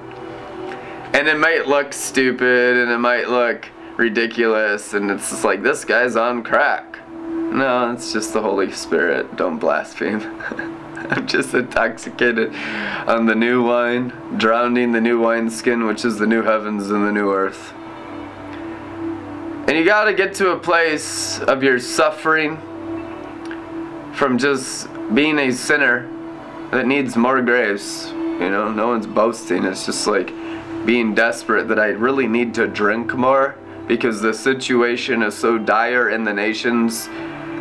And 1.13 1.27
it 1.27 1.37
might 1.37 1.67
look 1.67 1.93
stupid 1.93 2.77
and 2.77 2.91
it 2.91 2.97
might 2.97 3.29
look 3.29 3.69
ridiculous, 3.97 4.93
and 4.93 5.11
it's 5.11 5.29
just 5.29 5.43
like, 5.43 5.61
this 5.61 5.85
guy's 5.85 6.15
on 6.15 6.43
crack. 6.43 6.97
No, 7.09 7.91
it's 7.91 8.11
just 8.11 8.33
the 8.33 8.41
Holy 8.41 8.71
Spirit. 8.71 9.35
Don't 9.35 9.59
blaspheme. 9.59 10.21
I'm 11.09 11.27
just 11.27 11.53
intoxicated 11.53 12.55
on 13.07 13.25
the 13.25 13.35
new 13.35 13.63
wine, 13.63 14.11
drowning 14.37 14.91
the 14.91 15.01
new 15.01 15.19
wineskin, 15.19 15.85
which 15.85 16.05
is 16.05 16.17
the 16.17 16.25
new 16.25 16.41
heavens 16.41 16.89
and 16.89 17.05
the 17.05 17.11
new 17.11 17.31
earth. 17.31 17.73
And 19.73 19.79
you 19.79 19.87
got 19.87 20.03
to 20.03 20.13
get 20.13 20.35
to 20.35 20.51
a 20.51 20.59
place 20.59 21.39
of 21.39 21.63
your 21.63 21.79
suffering 21.79 22.57
from 24.13 24.37
just 24.37 24.87
being 25.15 25.39
a 25.39 25.51
sinner 25.51 26.07
that 26.69 26.85
needs 26.85 27.15
more 27.15 27.41
grace. 27.41 28.11
You 28.11 28.51
know, 28.51 28.71
no 28.71 28.89
one's 28.89 29.07
boasting. 29.07 29.65
It's 29.65 29.87
just 29.87 30.05
like 30.05 30.31
being 30.85 31.15
desperate 31.15 31.67
that 31.69 31.79
I 31.79 31.87
really 31.87 32.27
need 32.27 32.53
to 32.53 32.67
drink 32.67 33.15
more 33.15 33.55
because 33.87 34.21
the 34.21 34.31
situation 34.31 35.23
is 35.23 35.33
so 35.33 35.57
dire 35.57 36.11
in 36.11 36.23
the 36.23 36.33
nations. 36.33 37.07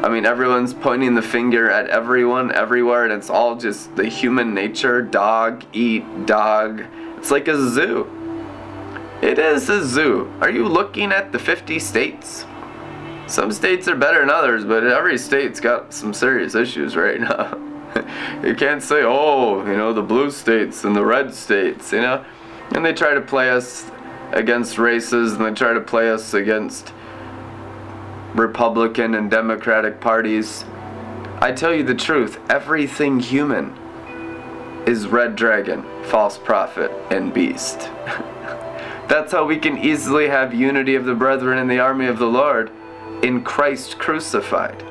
I 0.04 0.11
mean, 0.11 0.26
everyone's 0.26 0.75
pointing 0.75 1.14
the 1.14 1.23
finger 1.23 1.71
at 1.71 1.88
everyone 1.88 2.52
everywhere, 2.52 3.04
and 3.04 3.12
it's 3.14 3.31
all 3.31 3.57
just 3.57 3.97
the 3.97 4.07
human 4.07 4.52
nature 4.52 5.00
dog, 5.00 5.64
eat, 5.73 6.26
dog. 6.26 6.83
It's 7.16 7.31
like 7.31 7.49
a 7.49 7.57
zoo. 7.57 8.07
It 9.23 9.38
is 9.38 9.69
a 9.69 9.85
zoo. 9.85 10.29
Are 10.41 10.50
you 10.50 10.67
looking 10.67 11.12
at 11.12 11.31
the 11.31 11.38
50 11.38 11.79
states? 11.79 12.45
Some 13.29 13.52
states 13.52 13.87
are 13.87 13.95
better 13.95 14.19
than 14.19 14.31
others, 14.31 14.64
but 14.64 14.85
every 14.85 15.17
state's 15.17 15.61
got 15.61 15.95
some 15.95 16.12
serious 16.12 16.57
issues 16.57 16.97
right 16.97 17.21
now. 17.21 17.57
you 18.45 18.57
can't 18.57 18.83
say, 18.83 19.05
oh, 19.05 19.64
you 19.64 19.76
know, 19.76 19.93
the 19.93 20.02
blue 20.02 20.29
states 20.33 20.83
and 20.83 20.97
the 20.97 21.05
red 21.05 21.33
states, 21.33 21.93
you 21.93 22.00
know? 22.00 22.25
And 22.73 22.85
they 22.85 22.93
try 22.93 23.14
to 23.14 23.21
play 23.21 23.50
us 23.50 23.88
against 24.33 24.76
races 24.76 25.35
and 25.35 25.45
they 25.45 25.52
try 25.52 25.73
to 25.73 25.81
play 25.81 26.11
us 26.11 26.35
against 26.35 26.93
Republican 28.35 29.14
and 29.14 29.31
Democratic 29.31 30.00
parties. 30.00 30.64
I 31.41 31.52
tell 31.52 31.73
you 31.73 31.85
the 31.85 31.95
truth, 31.95 32.41
everything 32.50 33.21
human 33.21 33.73
is 34.85 35.07
red 35.07 35.37
dragon, 35.37 35.85
false 36.07 36.38
prophet, 36.38 36.91
and 37.12 37.33
beast. 37.33 37.88
That's 39.12 39.33
how 39.33 39.45
we 39.45 39.59
can 39.59 39.76
easily 39.76 40.28
have 40.28 40.54
unity 40.54 40.95
of 40.95 41.04
the 41.04 41.14
brethren 41.14 41.59
in 41.59 41.69
the 41.69 41.81
army 41.81 42.07
of 42.07 42.19
the 42.19 42.25
Lord 42.25 42.71
in 43.23 43.45
Christ 43.45 43.99
crucified 43.99 44.83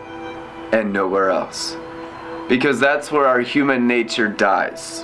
and 0.71 0.93
nowhere 0.93 1.31
else. 1.31 1.75
Because 2.47 2.79
that's 2.79 3.11
where 3.11 3.25
our 3.25 3.39
human 3.39 3.87
nature 3.87 4.27
dies. 4.27 5.01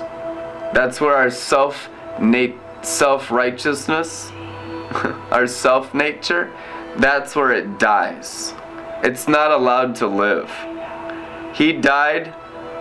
That's 0.72 1.00
where 1.00 1.16
our 1.16 1.32
self 1.32 1.88
self 2.82 3.32
righteousness, 3.32 4.30
our 5.32 5.48
self 5.48 5.92
nature, 5.94 6.52
that's 6.98 7.34
where 7.34 7.50
it 7.50 7.80
dies. 7.80 8.54
It's 9.02 9.26
not 9.26 9.50
allowed 9.50 9.96
to 9.96 10.06
live. 10.06 10.48
He 11.56 11.72
died, 11.72 12.32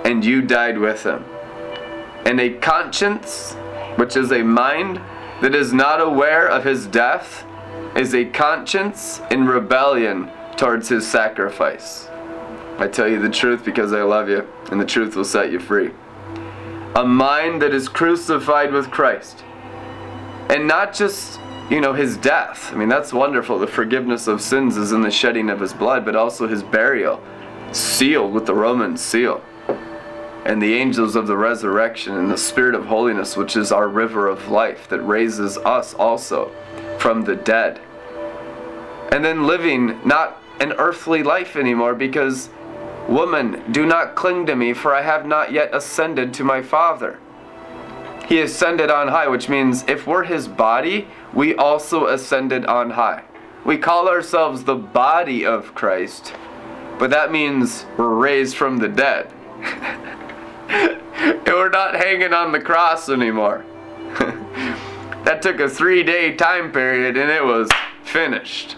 and 0.05 0.23
you 0.23 0.43
died 0.43 0.77
with 0.77 1.03
him. 1.03 1.25
And 2.27 2.39
a 2.39 2.51
conscience, 2.59 3.55
which 3.95 4.15
is 4.15 4.31
a 4.31 4.43
mind 4.43 5.01
that 5.41 5.53
is 5.53 5.73
not 5.73 6.01
aware 6.01 6.47
of 6.47 6.63
his 6.63 6.87
death, 6.87 7.45
is 7.95 8.13
a 8.13 8.25
conscience 8.25 9.21
in 9.31 9.45
rebellion 9.45 10.31
towards 10.55 10.89
his 10.89 11.07
sacrifice. 11.07 12.09
I 12.79 12.87
tell 12.87 13.07
you 13.07 13.19
the 13.19 13.29
truth 13.29 13.65
because 13.65 13.93
I 13.93 14.03
love 14.03 14.29
you, 14.29 14.47
and 14.71 14.79
the 14.79 14.85
truth 14.85 15.15
will 15.15 15.25
set 15.25 15.51
you 15.51 15.59
free. 15.59 15.91
A 16.95 17.05
mind 17.05 17.61
that 17.61 17.73
is 17.73 17.89
crucified 17.89 18.71
with 18.71 18.91
Christ. 18.91 19.43
And 20.49 20.67
not 20.67 20.93
just, 20.93 21.39
you 21.69 21.81
know, 21.81 21.93
his 21.93 22.17
death. 22.17 22.71
I 22.71 22.75
mean, 22.75 22.89
that's 22.89 23.13
wonderful. 23.13 23.59
The 23.59 23.67
forgiveness 23.67 24.27
of 24.27 24.41
sins 24.41 24.77
is 24.77 24.91
in 24.91 25.01
the 25.01 25.11
shedding 25.11 25.49
of 25.49 25.59
his 25.59 25.73
blood, 25.73 26.05
but 26.05 26.15
also 26.15 26.47
his 26.47 26.63
burial, 26.63 27.21
sealed 27.71 28.33
with 28.33 28.45
the 28.45 28.55
Roman 28.55 28.97
seal. 28.97 29.43
And 30.47 30.59
the 30.59 30.73
angels 30.73 31.15
of 31.15 31.27
the 31.27 31.37
resurrection 31.37 32.17
and 32.17 32.31
the 32.31 32.37
spirit 32.37 32.73
of 32.73 32.85
holiness, 32.85 33.37
which 33.37 33.55
is 33.55 33.71
our 33.71 33.87
river 33.87 34.27
of 34.27 34.47
life 34.47 34.87
that 34.89 35.01
raises 35.01 35.59
us 35.59 35.93
also 35.93 36.51
from 36.97 37.25
the 37.25 37.35
dead. 37.35 37.79
And 39.11 39.23
then 39.23 39.45
living 39.45 39.99
not 40.03 40.41
an 40.59 40.71
earthly 40.73 41.21
life 41.21 41.55
anymore 41.55 41.93
because 41.93 42.49
Woman, 43.07 43.63
do 43.71 43.85
not 43.85 44.15
cling 44.15 44.45
to 44.47 44.55
me, 44.55 44.73
for 44.73 44.93
I 44.93 45.01
have 45.01 45.25
not 45.25 45.53
yet 45.53 45.73
ascended 45.73 46.33
to 46.33 46.43
my 46.43 46.61
Father. 46.61 47.17
He 48.27 48.41
ascended 48.41 48.91
on 48.91 49.07
high, 49.07 49.29
which 49.29 49.47
means 49.47 49.85
if 49.87 50.05
we're 50.05 50.25
his 50.25 50.49
body, 50.49 51.07
we 51.33 51.55
also 51.55 52.07
ascended 52.07 52.65
on 52.65 52.89
high. 52.89 53.23
We 53.63 53.77
call 53.77 54.09
ourselves 54.09 54.65
the 54.65 54.75
body 54.75 55.45
of 55.45 55.73
Christ, 55.73 56.33
but 56.99 57.09
that 57.11 57.31
means 57.31 57.85
we're 57.97 58.13
raised 58.13 58.57
from 58.57 58.77
the 58.77 58.89
dead. 58.89 59.31
and 61.17 61.45
we're 61.47 61.69
not 61.69 61.95
hanging 61.95 62.33
on 62.33 62.51
the 62.51 62.59
cross 62.59 63.09
anymore. 63.09 63.65
that 65.23 65.41
took 65.41 65.59
a 65.59 65.69
three 65.69 66.03
day 66.03 66.35
time 66.35 66.71
period 66.71 67.17
and 67.17 67.31
it 67.31 67.43
was 67.43 67.69
finished. 68.03 68.73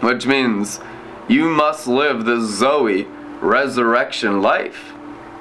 Which 0.00 0.26
means 0.26 0.80
you 1.28 1.48
must 1.48 1.86
live 1.86 2.24
the 2.24 2.40
Zoe 2.40 3.06
resurrection 3.40 4.42
life 4.42 4.92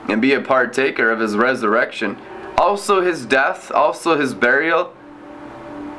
and 0.07 0.21
be 0.21 0.33
a 0.33 0.41
partaker 0.41 1.11
of 1.11 1.19
his 1.19 1.35
resurrection. 1.35 2.17
Also 2.57 3.01
his 3.01 3.25
death, 3.25 3.71
also 3.71 4.17
his 4.17 4.33
burial, 4.33 4.93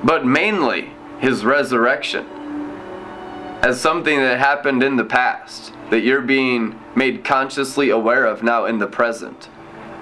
but 0.02 0.24
mainly 0.24 0.92
his 1.20 1.44
resurrection 1.44 2.26
as 3.62 3.80
something 3.80 4.18
that 4.20 4.38
happened 4.38 4.82
in 4.84 4.96
the 4.96 5.04
past 5.04 5.72
that 5.90 6.00
you're 6.00 6.20
being 6.20 6.78
made 6.94 7.24
consciously 7.24 7.90
aware 7.90 8.24
of 8.24 8.42
now 8.42 8.64
in 8.64 8.78
the 8.78 8.86
present 8.86 9.48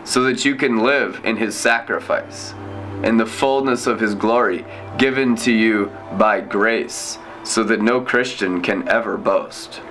so 0.07 0.23
that 0.23 0.45
you 0.45 0.55
can 0.55 0.79
live 0.79 1.21
in 1.25 1.37
his 1.37 1.55
sacrifice 1.55 2.55
in 3.03 3.19
the 3.19 3.27
fullness 3.27 3.87
of 3.87 4.01
his 4.01 4.15
glory 4.15 4.65
given 4.97 5.37
to 5.37 5.53
you 5.53 5.93
by 6.17 6.41
grace 6.41 7.19
so 7.43 7.63
that 7.63 7.83
no 7.83 8.01
Christian 8.01 8.63
can 8.63 8.89
ever 8.89 9.19
boast. 9.19 9.83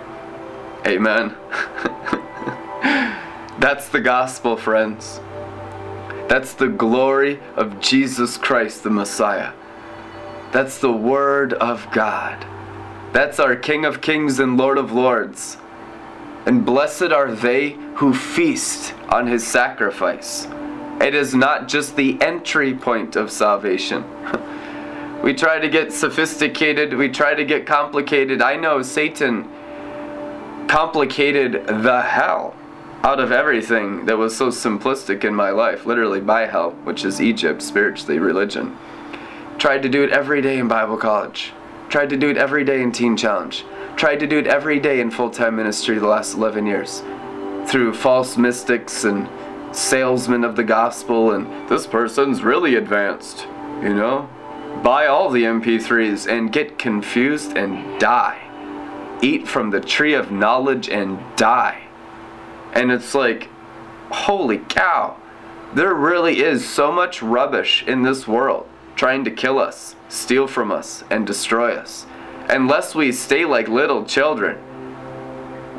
Amen. 0.87 1.35
That's 3.59 3.89
the 3.89 4.01
gospel, 4.01 4.57
friends. 4.57 5.19
That's 6.27 6.53
the 6.53 6.67
glory 6.67 7.39
of 7.55 7.79
Jesus 7.79 8.37
Christ, 8.37 8.83
the 8.83 8.89
Messiah. 8.89 9.53
That's 10.51 10.79
the 10.79 10.91
Word 10.91 11.53
of 11.53 11.89
God. 11.91 12.45
That's 13.13 13.39
our 13.39 13.55
King 13.55 13.85
of 13.85 14.01
Kings 14.01 14.39
and 14.39 14.57
Lord 14.57 14.77
of 14.77 14.91
Lords. 14.91 15.57
And 16.45 16.65
blessed 16.65 17.11
are 17.11 17.31
they 17.31 17.71
who 17.95 18.13
feast 18.13 18.93
on 19.09 19.25
his 19.25 19.45
sacrifice. 19.45 20.47
It 21.01 21.15
is 21.15 21.33
not 21.33 21.67
just 21.67 21.95
the 21.95 22.21
entry 22.21 22.73
point 22.73 23.15
of 23.15 23.31
salvation. 23.31 24.03
we 25.23 25.33
try 25.33 25.59
to 25.59 25.67
get 25.67 25.91
sophisticated, 25.91 26.93
we 26.93 27.09
try 27.09 27.33
to 27.33 27.43
get 27.43 27.65
complicated. 27.65 28.41
I 28.41 28.55
know 28.55 28.81
Satan 28.81 29.49
complicated 30.67 31.65
the 31.67 32.01
hell 32.01 32.55
out 33.03 33.19
of 33.19 33.31
everything 33.31 34.05
that 34.05 34.17
was 34.17 34.35
so 34.35 34.49
simplistic 34.49 35.23
in 35.23 35.33
my 35.33 35.49
life, 35.51 35.85
literally 35.85 36.21
by 36.21 36.45
hell, 36.45 36.71
which 36.83 37.05
is 37.05 37.21
Egypt, 37.21 37.61
spiritually, 37.61 38.19
religion. 38.19 38.75
Tried 39.57 39.83
to 39.83 39.89
do 39.89 40.03
it 40.03 40.11
every 40.11 40.41
day 40.41 40.57
in 40.57 40.67
Bible 40.67 40.97
college. 40.97 41.53
Tried 41.89 42.09
to 42.09 42.17
do 42.17 42.29
it 42.29 42.37
every 42.37 42.63
day 42.63 42.81
in 42.81 42.91
Teen 42.91 43.15
Challenge. 43.15 43.63
Tried 43.95 44.19
to 44.19 44.27
do 44.27 44.39
it 44.39 44.47
every 44.47 44.79
day 44.79 44.99
in 44.99 45.11
full 45.11 45.29
time 45.29 45.55
ministry 45.55 45.97
the 45.97 46.07
last 46.07 46.35
11 46.35 46.65
years. 46.65 47.03
Through 47.67 47.93
false 47.93 48.37
mystics 48.37 49.03
and 49.03 49.29
salesmen 49.75 50.43
of 50.43 50.55
the 50.55 50.63
gospel, 50.63 51.31
and 51.31 51.69
this 51.69 51.87
person's 51.87 52.43
really 52.43 52.75
advanced, 52.75 53.47
you 53.81 53.93
know? 53.93 54.29
Buy 54.83 55.07
all 55.07 55.29
the 55.29 55.43
MP3s 55.43 56.31
and 56.31 56.51
get 56.51 56.77
confused 56.77 57.57
and 57.57 57.99
die 57.99 58.45
eat 59.21 59.47
from 59.47 59.69
the 59.69 59.81
tree 59.81 60.13
of 60.13 60.31
knowledge 60.31 60.89
and 60.89 61.19
die. 61.35 61.81
And 62.73 62.91
it's 62.91 63.15
like, 63.15 63.49
holy 64.11 64.59
cow, 64.59 65.17
there 65.73 65.93
really 65.93 66.41
is 66.41 66.67
so 66.67 66.91
much 66.91 67.21
rubbish 67.21 67.83
in 67.87 68.03
this 68.03 68.27
world 68.27 68.67
trying 68.95 69.25
to 69.25 69.31
kill 69.31 69.59
us, 69.59 69.95
steal 70.07 70.47
from 70.47 70.71
us, 70.71 71.03
and 71.09 71.27
destroy 71.27 71.75
us. 71.75 72.05
Unless 72.49 72.93
we 72.93 73.11
stay 73.11 73.43
like 73.43 73.67
little 73.67 74.05
children, 74.05 74.57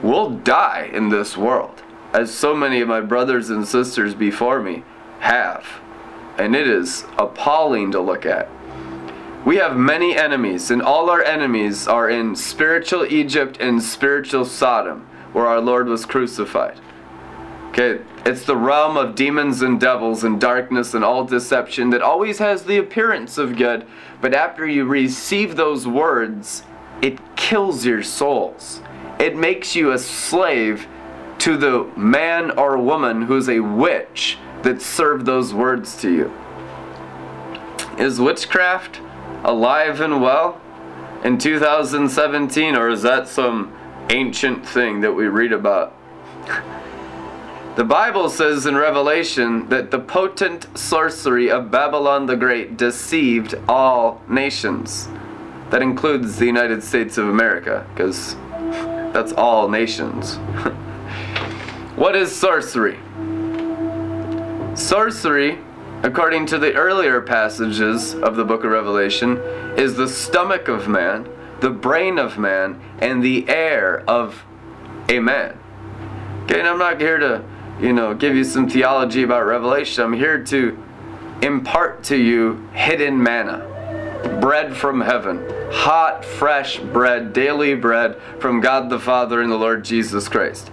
we'll 0.02 0.31
die 0.31 0.90
in 0.92 1.09
this 1.09 1.37
world, 1.37 1.83
as 2.12 2.33
so 2.35 2.57
many 2.57 2.81
of 2.81 2.88
my 2.88 3.00
brothers 3.00 3.50
and 3.50 3.66
sisters 3.66 4.14
before 4.14 4.61
me 4.61 4.83
have. 5.20 5.66
And 6.38 6.57
it 6.57 6.66
is 6.66 7.05
appalling 7.18 7.92
to 7.92 8.00
look 8.00 8.26
at. 8.26 8.48
We 9.46 9.57
have 9.57 9.76
many 9.76 10.16
enemies, 10.16 10.72
and 10.72 10.83
all 10.83 11.09
our 11.09 11.22
enemies 11.22 11.87
are 11.87 12.11
in 12.11 12.35
spiritual 12.35 13.07
Egypt 13.07 13.59
and 13.61 13.81
spiritual 13.81 14.44
Sodom, 14.44 15.07
where 15.33 15.46
our 15.46 15.61
Lord 15.61 15.87
was 15.87 16.05
crucified. 16.05 16.81
Okay, 17.68 18.02
it's 18.27 18.45
the 18.45 18.57
realm 18.57 18.97
of 18.97 19.15
demons 19.15 19.62
and 19.62 19.79
devils 19.79 20.25
and 20.25 20.41
darkness 20.41 20.95
and 20.95 21.05
all 21.05 21.25
deception 21.25 21.91
that 21.91 22.03
always 22.03 22.39
has 22.39 22.65
the 22.65 22.77
appearance 22.77 23.39
of 23.39 23.57
good, 23.57 23.87
but 24.21 24.35
after 24.35 24.67
you 24.67 24.85
receive 24.85 25.55
those 25.55 25.87
words, 25.87 26.65
it 27.01 27.21
kills 27.37 27.87
your 27.87 28.03
souls. 28.03 28.83
It 29.21 29.37
makes 29.37 29.77
you 29.77 29.93
a 29.93 29.99
slave 29.99 30.89
to 31.39 31.57
the 31.57 31.85
man 31.97 32.51
or 32.59 32.77
woman 32.79 33.23
who's 33.23 33.49
a 33.49 33.61
witch 33.61 34.39
that 34.62 34.83
served 34.83 35.25
those 35.25 35.55
words 35.55 35.97
to 36.01 36.11
you. 36.12 36.33
Is 37.97 38.21
witchcraft 38.21 39.01
alive 39.45 40.01
and 40.01 40.21
well 40.21 40.61
in 41.23 41.39
2017, 41.39 42.75
or 42.75 42.89
is 42.89 43.03
that 43.03 43.29
some 43.29 43.73
ancient 44.11 44.67
thing 44.67 45.01
that 45.03 45.12
we 45.12 45.29
read 45.29 45.53
about? 45.53 45.95
The 47.77 47.85
Bible 47.85 48.31
says 48.31 48.67
in 48.67 48.75
Revelation 48.75 49.69
that 49.69 49.91
the 49.91 49.99
potent 49.99 50.67
sorcery 50.77 51.51
of 51.51 51.71
Babylon 51.71 52.27
the 52.27 52.37
Great 52.37 52.77
deceived 52.77 53.55
all 53.69 54.23
nations. 54.29 55.09
That 55.71 55.83
includes 55.83 56.37
the 56.37 56.47
United 56.47 56.83
States 56.83 57.19
of 57.19 57.29
America, 57.29 57.87
because 57.93 58.35
that's 59.12 59.33
all 59.33 59.69
nations. 59.69 60.37
what 61.97 62.17
is 62.17 62.35
sorcery? 62.35 62.99
Sorcery 64.75 65.59
according 66.03 66.47
to 66.47 66.59
the 66.59 66.73
earlier 66.75 67.21
passages 67.21 68.15
of 68.15 68.37
the 68.37 68.45
book 68.45 68.65
of 68.65 68.71
Revelation, 68.71 69.39
is 69.77 69.97
the 69.97 70.09
stomach 70.09 70.69
of 70.69 70.89
man, 70.89 71.29
the 71.61 71.71
brain 71.71 72.19
of 72.19 72.39
man, 72.39 72.81
and 72.99 73.23
the 73.23 73.49
air 73.49 74.09
of 74.09 74.45
a 75.09 75.19
man. 75.19 75.59
Okay, 76.45 76.61
and 76.61 76.69
I'm 76.69 76.79
not 76.79 77.01
here 77.01 77.19
to, 77.19 77.43
you 77.81 77.93
know, 77.93 78.15
give 78.15 78.35
you 78.35 78.45
some 78.45 78.69
theology 78.69 79.23
about 79.23 79.45
Revelation. 79.47 80.05
I'm 80.05 80.12
here 80.12 80.43
to 80.45 80.83
impart 81.43 82.03
to 82.05 82.17
you 82.17 82.67
hidden 82.73 83.23
manna, 83.23 84.39
bread 84.41 84.77
from 84.77 85.01
heaven, 85.01 85.45
hot, 85.71 86.25
fresh 86.25 86.79
bread, 86.79 87.33
daily 87.33 87.75
bread 87.75 88.21
from 88.41 88.61
God 88.61 88.91
the 88.91 88.99
Father 88.99 89.43
and 89.43 89.53
the 89.53 89.57
Lord 89.57 89.85
Jesus 89.85 90.29
Christ. 90.29 90.71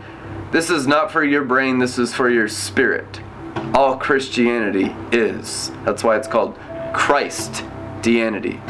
This 0.51 0.69
is 0.69 0.87
not 0.87 1.11
for 1.11 1.23
your 1.23 1.43
brain, 1.43 1.79
this 1.79 1.97
is 1.97 2.13
for 2.13 2.29
your 2.29 2.47
spirit 2.47 3.19
all 3.73 3.97
Christianity 3.97 4.95
is. 5.11 5.71
That's 5.83 6.03
why 6.03 6.17
it's 6.17 6.27
called 6.27 6.57
Christ 6.93 7.63
Deity. 8.01 8.61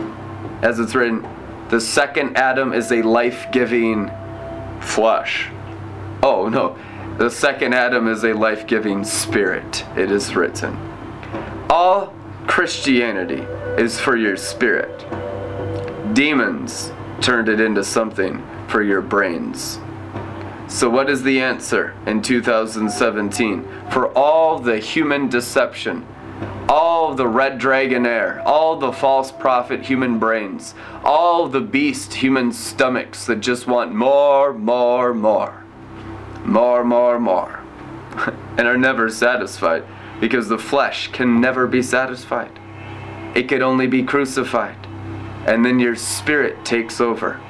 As 0.61 0.79
it's 0.79 0.95
written, 0.95 1.27
the 1.69 1.81
second 1.81 2.37
Adam 2.37 2.73
is 2.73 2.91
a 2.91 3.01
life 3.01 3.47
giving 3.51 4.11
flesh. 4.79 5.49
Oh, 6.21 6.47
no. 6.47 6.77
The 7.17 7.29
second 7.29 7.75
Adam 7.75 8.07
is 8.07 8.23
a 8.23 8.33
life 8.33 8.65
giving 8.65 9.03
spirit. 9.03 9.85
It 9.95 10.09
is 10.09 10.35
written. 10.35 10.75
All 11.69 12.11
Christianity 12.47 13.43
is 13.81 13.99
for 13.99 14.17
your 14.17 14.35
spirit. 14.35 15.05
Demons 16.15 16.91
turned 17.21 17.49
it 17.49 17.59
into 17.59 17.83
something 17.83 18.43
for 18.67 18.81
your 18.81 19.01
brains. 19.01 19.79
So, 20.67 20.89
what 20.89 21.07
is 21.07 21.21
the 21.21 21.39
answer 21.39 21.93
in 22.07 22.23
2017 22.23 23.63
for 23.91 24.07
all 24.17 24.57
the 24.57 24.79
human 24.79 25.29
deception, 25.29 26.07
all 26.67 27.13
the 27.13 27.27
red 27.27 27.59
dragon 27.59 28.07
air, 28.07 28.41
all 28.43 28.77
the 28.77 28.91
false 28.91 29.31
prophet 29.31 29.85
human 29.85 30.17
brains, 30.17 30.73
all 31.03 31.47
the 31.47 31.61
beast 31.61 32.15
human 32.15 32.51
stomachs 32.51 33.27
that 33.27 33.39
just 33.39 33.67
want 33.67 33.93
more, 33.93 34.51
more, 34.51 35.13
more, 35.13 35.62
more, 36.45 36.83
more, 36.83 37.19
more, 37.19 37.63
and 38.57 38.67
are 38.67 38.77
never 38.77 39.09
satisfied 39.09 39.83
because 40.19 40.47
the 40.47 40.57
flesh 40.57 41.11
can 41.11 41.41
never 41.41 41.67
be 41.67 41.81
satisfied? 41.81 42.59
It 43.35 43.49
can 43.49 43.61
only 43.61 43.87
be 43.87 44.03
crucified. 44.03 44.77
And 45.45 45.65
then 45.65 45.79
your 45.79 45.95
spirit 45.95 46.63
takes 46.63 47.01
over 47.01 47.41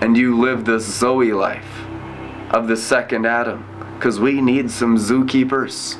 and 0.00 0.16
you 0.16 0.38
live 0.38 0.64
the 0.64 0.80
Zoe 0.80 1.32
life 1.32 1.84
of 2.50 2.68
the 2.68 2.76
second 2.76 3.26
Adam. 3.26 3.66
Because 3.94 4.18
we 4.18 4.40
need 4.40 4.70
some 4.70 4.96
zookeepers. 4.96 5.98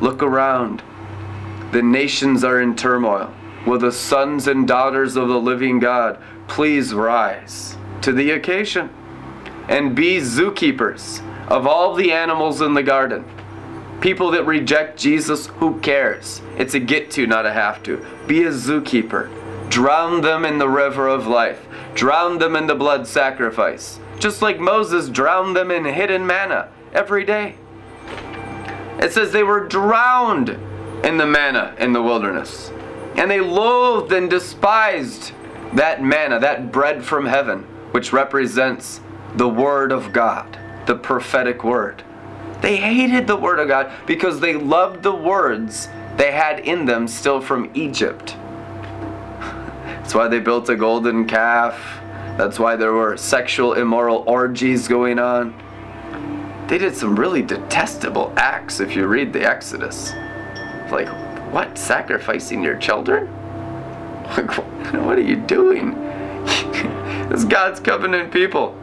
Look 0.00 0.22
around. 0.22 0.82
The 1.72 1.82
nations 1.82 2.44
are 2.44 2.60
in 2.60 2.76
turmoil. 2.76 3.32
Will 3.66 3.78
the 3.78 3.92
sons 3.92 4.46
and 4.46 4.68
daughters 4.68 5.16
of 5.16 5.28
the 5.28 5.40
living 5.40 5.78
God 5.78 6.20
please 6.48 6.94
rise 6.94 7.76
to 8.02 8.12
the 8.12 8.30
occasion 8.32 8.90
and 9.68 9.94
be 9.94 10.18
zookeepers 10.18 11.20
of 11.48 11.66
all 11.66 11.94
the 11.94 12.12
animals 12.12 12.60
in 12.60 12.74
the 12.74 12.82
garden? 12.82 13.24
People 14.00 14.30
that 14.32 14.46
reject 14.46 14.98
Jesus, 14.98 15.46
who 15.46 15.80
cares? 15.80 16.42
It's 16.56 16.74
a 16.74 16.80
get 16.80 17.10
to, 17.12 17.26
not 17.26 17.46
a 17.46 17.52
have 17.52 17.82
to. 17.84 18.04
Be 18.26 18.44
a 18.44 18.50
zookeeper. 18.50 19.30
Drown 19.70 20.20
them 20.20 20.44
in 20.44 20.58
the 20.58 20.68
river 20.68 21.08
of 21.08 21.26
life. 21.26 21.66
Drown 21.94 22.38
them 22.38 22.56
in 22.56 22.66
the 22.66 22.74
blood 22.74 23.06
sacrifice. 23.06 23.98
Just 24.18 24.42
like 24.42 24.58
Moses 24.58 25.08
drowned 25.08 25.56
them 25.56 25.70
in 25.70 25.84
hidden 25.84 26.26
manna 26.26 26.70
every 26.92 27.24
day. 27.24 27.56
It 28.98 29.12
says 29.12 29.32
they 29.32 29.42
were 29.42 29.66
drowned 29.66 30.50
in 31.04 31.16
the 31.16 31.26
manna 31.26 31.74
in 31.78 31.92
the 31.92 32.02
wilderness. 32.02 32.70
And 33.16 33.30
they 33.30 33.40
loathed 33.40 34.12
and 34.12 34.28
despised 34.28 35.32
that 35.74 36.02
manna, 36.02 36.38
that 36.40 36.72
bread 36.72 37.04
from 37.04 37.26
heaven, 37.26 37.62
which 37.92 38.12
represents 38.12 39.00
the 39.34 39.48
Word 39.48 39.92
of 39.92 40.12
God, 40.12 40.58
the 40.86 40.94
prophetic 40.94 41.64
Word. 41.64 42.02
They 42.60 42.76
hated 42.76 43.26
the 43.26 43.36
Word 43.36 43.58
of 43.58 43.68
God 43.68 43.92
because 44.06 44.40
they 44.40 44.54
loved 44.54 45.02
the 45.02 45.14
words 45.14 45.88
they 46.16 46.32
had 46.32 46.60
in 46.60 46.86
them 46.86 47.06
still 47.06 47.40
from 47.40 47.70
Egypt. 47.74 48.36
That's 49.84 50.14
why 50.14 50.28
they 50.28 50.40
built 50.40 50.68
a 50.68 50.76
golden 50.76 51.26
calf. 51.26 52.00
That's 52.38 52.58
why 52.58 52.76
there 52.76 52.92
were 52.92 53.16
sexual 53.16 53.74
immoral 53.74 54.24
orgies 54.26 54.88
going 54.88 55.18
on. 55.18 55.54
They 56.68 56.78
did 56.78 56.96
some 56.96 57.18
really 57.18 57.42
detestable 57.42 58.32
acts 58.36 58.80
if 58.80 58.96
you 58.96 59.06
read 59.06 59.32
the 59.32 59.46
Exodus. 59.46 60.12
Like, 60.90 61.08
what? 61.52 61.78
Sacrificing 61.78 62.62
your 62.62 62.76
children? 62.76 63.28
Like, 64.26 64.50
what 65.04 65.18
are 65.18 65.22
you 65.22 65.36
doing? 65.36 65.94
this 67.30 67.44
God's 67.44 67.78
covenant 67.78 68.32
people 68.32 68.76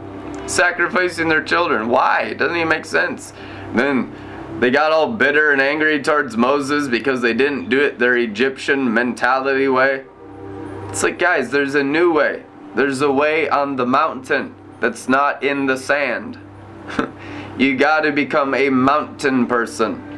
sacrificing 0.46 1.28
their 1.28 1.42
children. 1.42 1.88
Why? 1.88 2.22
It 2.22 2.38
doesn't 2.38 2.56
even 2.56 2.68
make 2.68 2.84
sense. 2.84 3.32
Then 3.74 4.12
they 4.60 4.70
got 4.70 4.92
all 4.92 5.12
bitter 5.12 5.50
and 5.50 5.60
angry 5.60 6.00
towards 6.02 6.36
Moses 6.36 6.88
because 6.88 7.20
they 7.20 7.34
didn't 7.34 7.68
do 7.68 7.80
it 7.80 7.98
their 7.98 8.16
Egyptian 8.16 8.92
mentality 8.92 9.68
way. 9.68 10.04
It's 10.88 11.02
like, 11.02 11.18
guys, 11.18 11.50
there's 11.50 11.74
a 11.74 11.82
new 11.82 12.12
way. 12.12 12.44
There's 12.74 13.00
a 13.00 13.10
way 13.10 13.48
on 13.48 13.76
the 13.76 13.86
mountain 13.86 14.54
that's 14.80 15.08
not 15.08 15.42
in 15.42 15.66
the 15.66 15.76
sand. 15.76 16.38
you 17.58 17.76
got 17.76 18.00
to 18.00 18.12
become 18.12 18.54
a 18.54 18.70
mountain 18.70 19.46
person. 19.46 20.10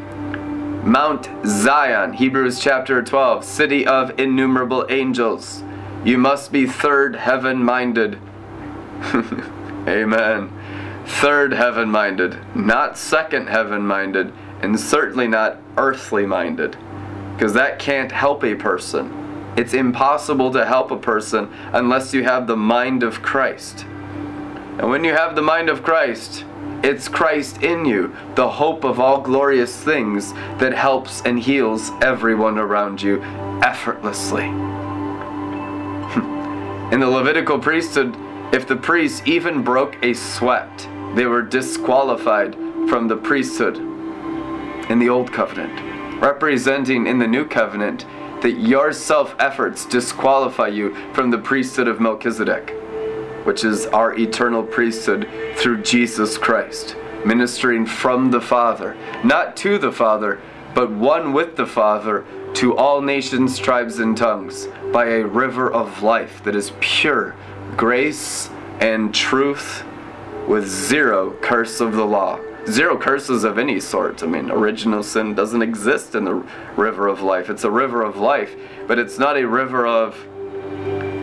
Mount 0.87 1.29
Zion, 1.47 2.13
Hebrews 2.13 2.61
chapter 2.61 3.03
12, 3.03 3.45
city 3.45 3.87
of 3.87 4.19
innumerable 4.21 4.87
angels. 4.89 5.63
You 6.05 6.19
must 6.19 6.53
be 6.53 6.67
third 6.67 7.17
heaven 7.17 7.65
minded. 7.65 8.21
Amen. 9.87 10.51
Third 11.07 11.53
heaven 11.53 11.91
minded, 11.91 12.39
not 12.57 12.99
second 12.99 13.49
heaven 13.49 13.87
minded, 13.87 14.33
and 14.61 14.79
certainly 14.79 15.29
not 15.29 15.59
earthly 15.77 16.27
minded. 16.27 16.77
Because 17.35 17.53
that 17.53 17.79
can't 17.79 18.11
help 18.11 18.43
a 18.43 18.55
person. 18.55 19.55
It's 19.57 19.75
impossible 19.75 20.51
to 20.53 20.67
help 20.67 20.91
a 20.91 20.97
person 20.97 21.53
unless 21.73 22.13
you 22.13 22.25
have 22.25 22.47
the 22.47 22.57
mind 22.57 23.03
of 23.03 23.23
Christ. 23.23 23.85
And 23.85 24.91
when 24.91 25.05
you 25.05 25.13
have 25.13 25.37
the 25.37 25.43
mind 25.43 25.71
of 25.71 25.83
Christ, 25.83 26.45
it's 26.83 27.09
Christ 27.09 27.63
in 27.63 27.85
you, 27.85 28.15
the 28.35 28.49
hope 28.49 28.85
of 28.85 29.01
all 29.01 29.21
glorious 29.21 29.75
things 29.77 30.33
that 30.59 30.75
helps 30.75 31.23
and 31.23 31.39
heals 31.39 31.91
everyone 32.03 32.59
around 32.59 33.01
you 33.01 33.23
effortlessly. 33.63 34.45
in 36.93 37.01
the 37.01 37.09
Levitical 37.09 37.59
priesthood, 37.59 38.15
if 38.53 38.67
the 38.67 38.77
priests 38.77 39.23
even 39.27 39.63
broke 39.63 39.97
a 40.03 40.15
sweat, 40.15 40.89
they 41.15 41.27
were 41.27 41.43
disqualified 41.43 42.55
from 42.89 43.09
the 43.09 43.17
priesthood 43.17 43.77
in 44.89 44.99
the 44.99 45.09
Old 45.09 45.33
Covenant. 45.33 46.21
Representing 46.21 47.07
in 47.07 47.19
the 47.19 47.27
New 47.27 47.45
Covenant, 47.45 48.07
that 48.43 48.61
your 48.61 48.93
self 48.93 49.35
efforts 49.39 49.85
disqualify 49.87 50.69
you 50.69 50.95
from 51.13 51.31
the 51.31 51.39
priesthood 51.39 51.89
of 51.89 52.01
Melchizedek, 52.01 52.71
which 53.45 53.65
is 53.65 53.87
our 53.87 54.17
eternal 54.17 54.63
priesthood 54.63 55.29
through 55.57 55.83
Jesus 55.83 56.39
Christ, 56.39 56.97
ministering 57.25 57.85
from 57.85 58.31
the 58.31 58.41
Father, 58.41 58.97
not 59.25 59.57
to 59.59 59.79
the 59.79 59.93
Father, 59.93 60.41
but 60.75 60.91
one 60.91 61.33
with 61.33 61.57
the 61.57 61.67
Father 61.67 62.25
to 62.55 62.77
all 62.77 63.01
nations, 63.01 63.59
tribes, 63.59 63.99
and 63.99 64.17
tongues 64.17 64.69
by 64.93 65.07
a 65.07 65.27
river 65.27 65.73
of 65.73 66.03
life 66.03 66.43
that 66.45 66.55
is 66.55 66.73
pure 66.81 67.35
grace 67.77 68.51
and 68.81 69.15
truth 69.15 69.85
with 70.47 70.67
zero 70.69 71.33
curse 71.41 71.81
of 71.81 71.93
the 71.93 72.05
law 72.05 72.39
zero 72.69 72.99
curses 72.99 73.45
of 73.45 73.59
any 73.59 73.79
sort. 73.79 74.23
I 74.23 74.27
mean, 74.27 74.51
original 74.51 75.03
sin 75.03 75.35
doesn't 75.35 75.63
exist 75.63 76.15
in 76.15 76.25
the 76.25 76.45
river 76.77 77.07
of 77.07 77.23
life. 77.23 77.49
It's 77.49 77.65
a 77.65 77.71
river 77.71 78.03
of 78.03 78.17
life, 78.17 78.57
but 78.87 78.99
it's 78.99 79.19
not 79.19 79.37
a 79.37 79.47
river 79.47 79.87
of 79.87 80.17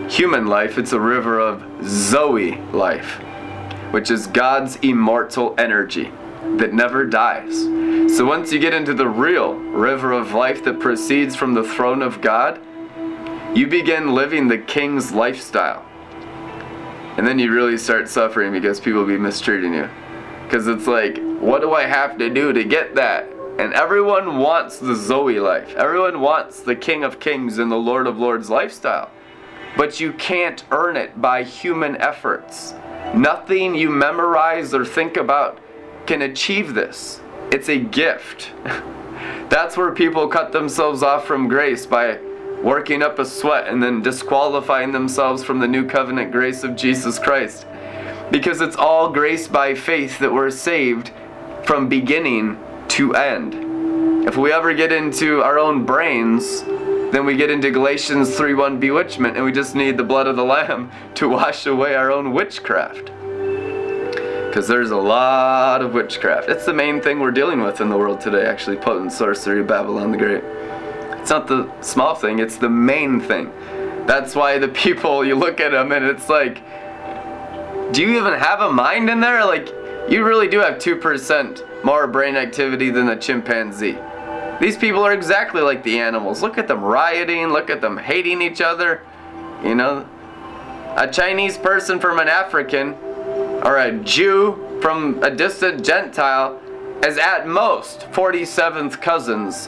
human 0.09 0.47
life, 0.47 0.77
it's 0.77 0.93
a 0.93 0.99
river 0.99 1.39
of 1.39 1.63
Zoe 1.85 2.57
life, 2.71 3.19
which 3.91 4.11
is 4.11 4.27
God's 4.27 4.77
immortal 4.77 5.55
energy 5.57 6.11
that 6.57 6.73
never 6.73 7.05
dies. 7.05 7.63
So 8.15 8.25
once 8.25 8.51
you 8.51 8.59
get 8.59 8.73
into 8.73 8.93
the 8.93 9.07
real 9.07 9.55
river 9.55 10.11
of 10.11 10.33
life 10.33 10.63
that 10.65 10.79
proceeds 10.79 11.35
from 11.35 11.53
the 11.53 11.63
throne 11.63 12.01
of 12.01 12.21
God, 12.21 12.61
you 13.55 13.67
begin 13.67 14.13
living 14.13 14.47
the 14.47 14.57
king's 14.57 15.11
lifestyle. 15.11 15.85
And 17.17 17.27
then 17.27 17.37
you 17.37 17.51
really 17.51 17.77
start 17.77 18.09
suffering 18.09 18.51
because 18.51 18.79
people 18.79 19.05
be 19.05 19.17
mistreating 19.17 19.73
you. 19.73 19.89
Because 20.45 20.67
it's 20.67 20.87
like, 20.87 21.19
what 21.39 21.61
do 21.61 21.73
I 21.73 21.83
have 21.83 22.17
to 22.17 22.29
do 22.29 22.53
to 22.53 22.63
get 22.63 22.95
that? 22.95 23.29
And 23.59 23.73
everyone 23.73 24.39
wants 24.39 24.79
the 24.79 24.95
Zoe 24.95 25.39
life. 25.39 25.75
Everyone 25.75 26.21
wants 26.21 26.61
the 26.61 26.75
King 26.75 27.03
of 27.03 27.19
Kings 27.19 27.59
and 27.59 27.71
the 27.71 27.75
Lord 27.75 28.07
of 28.07 28.17
Lords 28.17 28.49
lifestyle. 28.49 29.11
But 29.77 29.99
you 29.99 30.13
can't 30.13 30.63
earn 30.71 30.97
it 30.97 31.21
by 31.21 31.43
human 31.43 31.95
efforts. 31.97 32.73
Nothing 33.13 33.75
you 33.75 33.89
memorize 33.89 34.73
or 34.73 34.83
think 34.85 35.17
about 35.17 35.59
can 36.07 36.23
achieve 36.23 36.73
this. 36.73 37.21
It's 37.51 37.69
a 37.69 37.77
gift. 37.77 38.51
That's 39.49 39.77
where 39.77 39.91
people 39.91 40.27
cut 40.27 40.51
themselves 40.51 41.03
off 41.03 41.27
from 41.27 41.47
grace 41.47 41.85
by 41.85 42.19
working 42.63 43.03
up 43.03 43.19
a 43.19 43.25
sweat 43.25 43.67
and 43.67 43.83
then 43.83 44.01
disqualifying 44.01 44.93
themselves 44.93 45.43
from 45.43 45.59
the 45.59 45.67
new 45.67 45.85
covenant 45.85 46.31
grace 46.31 46.63
of 46.63 46.75
Jesus 46.75 47.19
Christ 47.19 47.67
because 48.31 48.61
it's 48.61 48.75
all 48.75 49.09
grace 49.09 49.47
by 49.47 49.75
faith 49.75 50.17
that 50.19 50.33
we're 50.33 50.49
saved 50.49 51.11
from 51.65 51.87
beginning 51.87 52.57
to 52.87 53.13
end. 53.13 54.25
If 54.27 54.37
we 54.37 54.51
ever 54.51 54.73
get 54.73 54.91
into 54.91 55.43
our 55.43 55.59
own 55.59 55.85
brains, 55.85 56.63
then 56.63 57.25
we 57.25 57.35
get 57.35 57.51
into 57.51 57.69
Galatians 57.69 58.35
3:1 58.35 58.79
bewitchment 58.79 59.35
and 59.35 59.45
we 59.45 59.51
just 59.51 59.75
need 59.75 59.97
the 59.97 60.03
blood 60.03 60.25
of 60.27 60.35
the 60.35 60.45
lamb 60.45 60.89
to 61.15 61.29
wash 61.29 61.65
away 61.65 61.95
our 61.95 62.11
own 62.11 62.31
witchcraft. 62.31 63.11
Cuz 64.53 64.67
there's 64.67 64.91
a 64.91 64.97
lot 64.97 65.81
of 65.81 65.93
witchcraft. 65.93 66.49
It's 66.49 66.65
the 66.65 66.73
main 66.73 67.01
thing 67.01 67.19
we're 67.19 67.31
dealing 67.31 67.61
with 67.61 67.81
in 67.81 67.89
the 67.89 67.97
world 67.97 68.21
today 68.21 68.45
actually 68.45 68.77
potent 68.77 69.11
sorcery 69.11 69.63
Babylon 69.63 70.11
the 70.11 70.17
Great. 70.17 70.43
It's 71.23 71.31
not 71.31 71.47
the 71.47 71.71
small 71.81 72.13
thing, 72.13 72.37
it's 72.37 72.57
the 72.57 72.69
main 72.69 73.19
thing. 73.19 73.51
That's 74.05 74.35
why 74.35 74.59
the 74.59 74.67
people 74.67 75.25
you 75.25 75.35
look 75.35 75.59
at 75.59 75.71
them 75.71 75.91
and 75.91 76.05
it's 76.05 76.29
like 76.29 76.61
do 77.93 78.01
you 78.01 78.17
even 78.17 78.33
have 78.33 78.59
a 78.61 78.71
mind 78.71 79.09
in 79.09 79.19
there? 79.19 79.45
Like, 79.45 79.69
you 80.09 80.25
really 80.25 80.47
do 80.47 80.59
have 80.59 80.79
2% 80.79 81.83
more 81.83 82.07
brain 82.07 82.35
activity 82.35 82.89
than 82.89 83.09
a 83.09 83.15
chimpanzee. 83.15 83.97
These 84.59 84.77
people 84.77 85.03
are 85.03 85.13
exactly 85.13 85.61
like 85.61 85.83
the 85.83 85.99
animals. 85.99 86.41
Look 86.41 86.57
at 86.57 86.67
them 86.67 86.83
rioting, 86.83 87.49
look 87.49 87.69
at 87.69 87.81
them 87.81 87.97
hating 87.97 88.41
each 88.41 88.61
other. 88.61 89.03
You 89.63 89.75
know, 89.75 90.07
a 90.95 91.07
Chinese 91.07 91.57
person 91.57 91.99
from 91.99 92.17
an 92.17 92.27
African 92.27 92.93
or 93.63 93.77
a 93.77 93.91
Jew 93.99 94.79
from 94.81 95.21
a 95.23 95.29
distant 95.29 95.85
Gentile 95.85 96.59
is 97.05 97.19
at 97.19 97.47
most 97.47 98.01
47th 98.11 99.01
cousins 99.01 99.67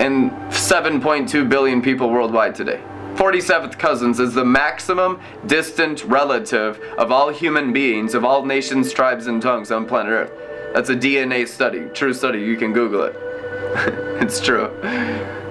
in 0.00 0.30
7.2 0.48 1.48
billion 1.48 1.82
people 1.82 2.10
worldwide 2.10 2.54
today. 2.54 2.82
47th 3.14 3.78
cousins 3.78 4.18
is 4.18 4.32
the 4.32 4.44
maximum 4.44 5.20
distant 5.46 6.02
relative 6.04 6.80
of 6.96 7.12
all 7.12 7.28
human 7.28 7.72
beings, 7.72 8.14
of 8.14 8.24
all 8.24 8.46
nations, 8.46 8.92
tribes, 8.92 9.26
and 9.26 9.42
tongues 9.42 9.70
on 9.70 9.86
planet 9.86 10.12
Earth. 10.12 10.32
That's 10.72 10.88
a 10.88 10.96
DNA 10.96 11.46
study, 11.46 11.88
true 11.92 12.14
study. 12.14 12.40
You 12.40 12.56
can 12.56 12.72
Google 12.72 13.02
it. 13.02 13.16
it's 14.22 14.40
true. 14.40 14.70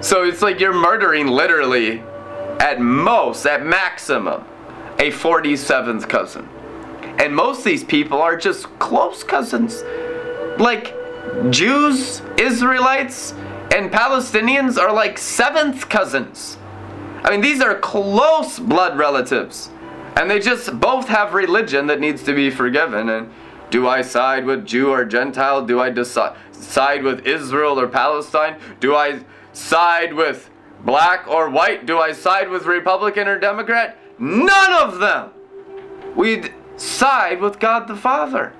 So 0.00 0.24
it's 0.24 0.42
like 0.42 0.58
you're 0.58 0.74
murdering 0.74 1.28
literally, 1.28 2.00
at 2.58 2.80
most, 2.80 3.46
at 3.46 3.64
maximum, 3.64 4.44
a 4.98 5.12
47th 5.12 6.08
cousin. 6.08 6.48
And 7.20 7.36
most 7.36 7.58
of 7.58 7.64
these 7.64 7.84
people 7.84 8.20
are 8.20 8.36
just 8.36 8.66
close 8.78 9.22
cousins. 9.22 9.84
Like 10.58 10.96
Jews, 11.50 12.22
Israelites, 12.38 13.34
and 13.72 13.90
Palestinians 13.90 14.78
are 14.78 14.92
like 14.92 15.18
seventh 15.18 15.88
cousins. 15.88 16.58
I 17.22 17.30
mean, 17.30 17.40
these 17.40 17.60
are 17.60 17.78
close 17.78 18.58
blood 18.58 18.98
relatives. 18.98 19.70
And 20.16 20.30
they 20.30 20.40
just 20.40 20.78
both 20.80 21.08
have 21.08 21.34
religion 21.34 21.86
that 21.86 22.00
needs 22.00 22.22
to 22.24 22.34
be 22.34 22.50
forgiven. 22.50 23.08
And 23.08 23.32
do 23.70 23.86
I 23.86 24.02
side 24.02 24.44
with 24.44 24.66
Jew 24.66 24.90
or 24.90 25.04
Gentile? 25.04 25.64
Do 25.64 25.80
I 25.80 25.90
decide, 25.90 26.36
side 26.52 27.02
with 27.04 27.26
Israel 27.26 27.78
or 27.78 27.86
Palestine? 27.86 28.58
Do 28.80 28.96
I 28.96 29.20
side 29.52 30.12
with 30.12 30.50
black 30.84 31.28
or 31.28 31.48
white? 31.48 31.86
Do 31.86 31.98
I 31.98 32.12
side 32.12 32.48
with 32.48 32.66
Republican 32.66 33.28
or 33.28 33.38
Democrat? 33.38 33.96
None 34.18 34.72
of 34.72 34.98
them! 34.98 35.30
We'd 36.16 36.52
side 36.76 37.40
with 37.40 37.60
God 37.60 37.86
the 37.86 37.96
Father. 37.96 38.52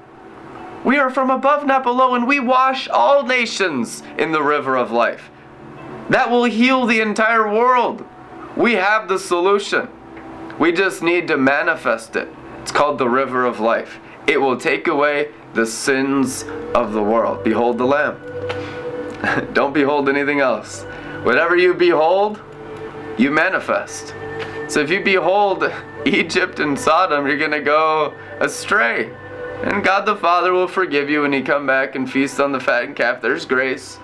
We 0.84 0.98
are 0.98 1.10
from 1.10 1.30
above, 1.30 1.66
not 1.66 1.82
below, 1.82 2.14
and 2.14 2.26
we 2.26 2.40
wash 2.40 2.88
all 2.88 3.24
nations 3.24 4.02
in 4.16 4.32
the 4.32 4.42
river 4.42 4.76
of 4.76 4.90
life. 4.90 5.30
That 6.08 6.30
will 6.30 6.44
heal 6.44 6.86
the 6.86 7.00
entire 7.00 7.52
world. 7.52 8.04
We 8.56 8.74
have 8.74 9.08
the 9.08 9.18
solution. 9.18 9.88
We 10.58 10.72
just 10.72 11.02
need 11.02 11.28
to 11.28 11.36
manifest 11.36 12.16
it. 12.16 12.28
It's 12.62 12.72
called 12.72 12.98
the 12.98 13.08
river 13.08 13.44
of 13.44 13.60
life. 13.60 13.98
It 14.26 14.40
will 14.40 14.56
take 14.56 14.88
away 14.88 15.32
the 15.54 15.66
sins 15.66 16.44
of 16.74 16.92
the 16.92 17.02
world. 17.02 17.44
Behold 17.44 17.78
the 17.78 17.86
Lamb. 17.86 18.18
Don't 19.52 19.72
behold 19.72 20.08
anything 20.08 20.40
else. 20.40 20.84
Whatever 21.22 21.56
you 21.56 21.74
behold, 21.74 22.40
you 23.18 23.30
manifest. 23.30 24.14
So 24.68 24.80
if 24.80 24.90
you 24.90 25.02
behold 25.02 25.70
Egypt 26.06 26.60
and 26.60 26.78
Sodom, 26.78 27.26
you're 27.26 27.38
going 27.38 27.50
to 27.50 27.60
go 27.60 28.14
astray. 28.40 29.12
And 29.62 29.84
God 29.84 30.06
the 30.06 30.16
Father 30.16 30.52
will 30.54 30.68
forgive 30.68 31.10
you 31.10 31.20
when 31.20 31.34
you 31.34 31.44
come 31.44 31.66
back 31.66 31.94
and 31.94 32.10
feast 32.10 32.40
on 32.40 32.50
the 32.50 32.60
fattened 32.60 32.96
calf. 32.96 33.20
There's 33.20 33.44
grace. 33.44 33.98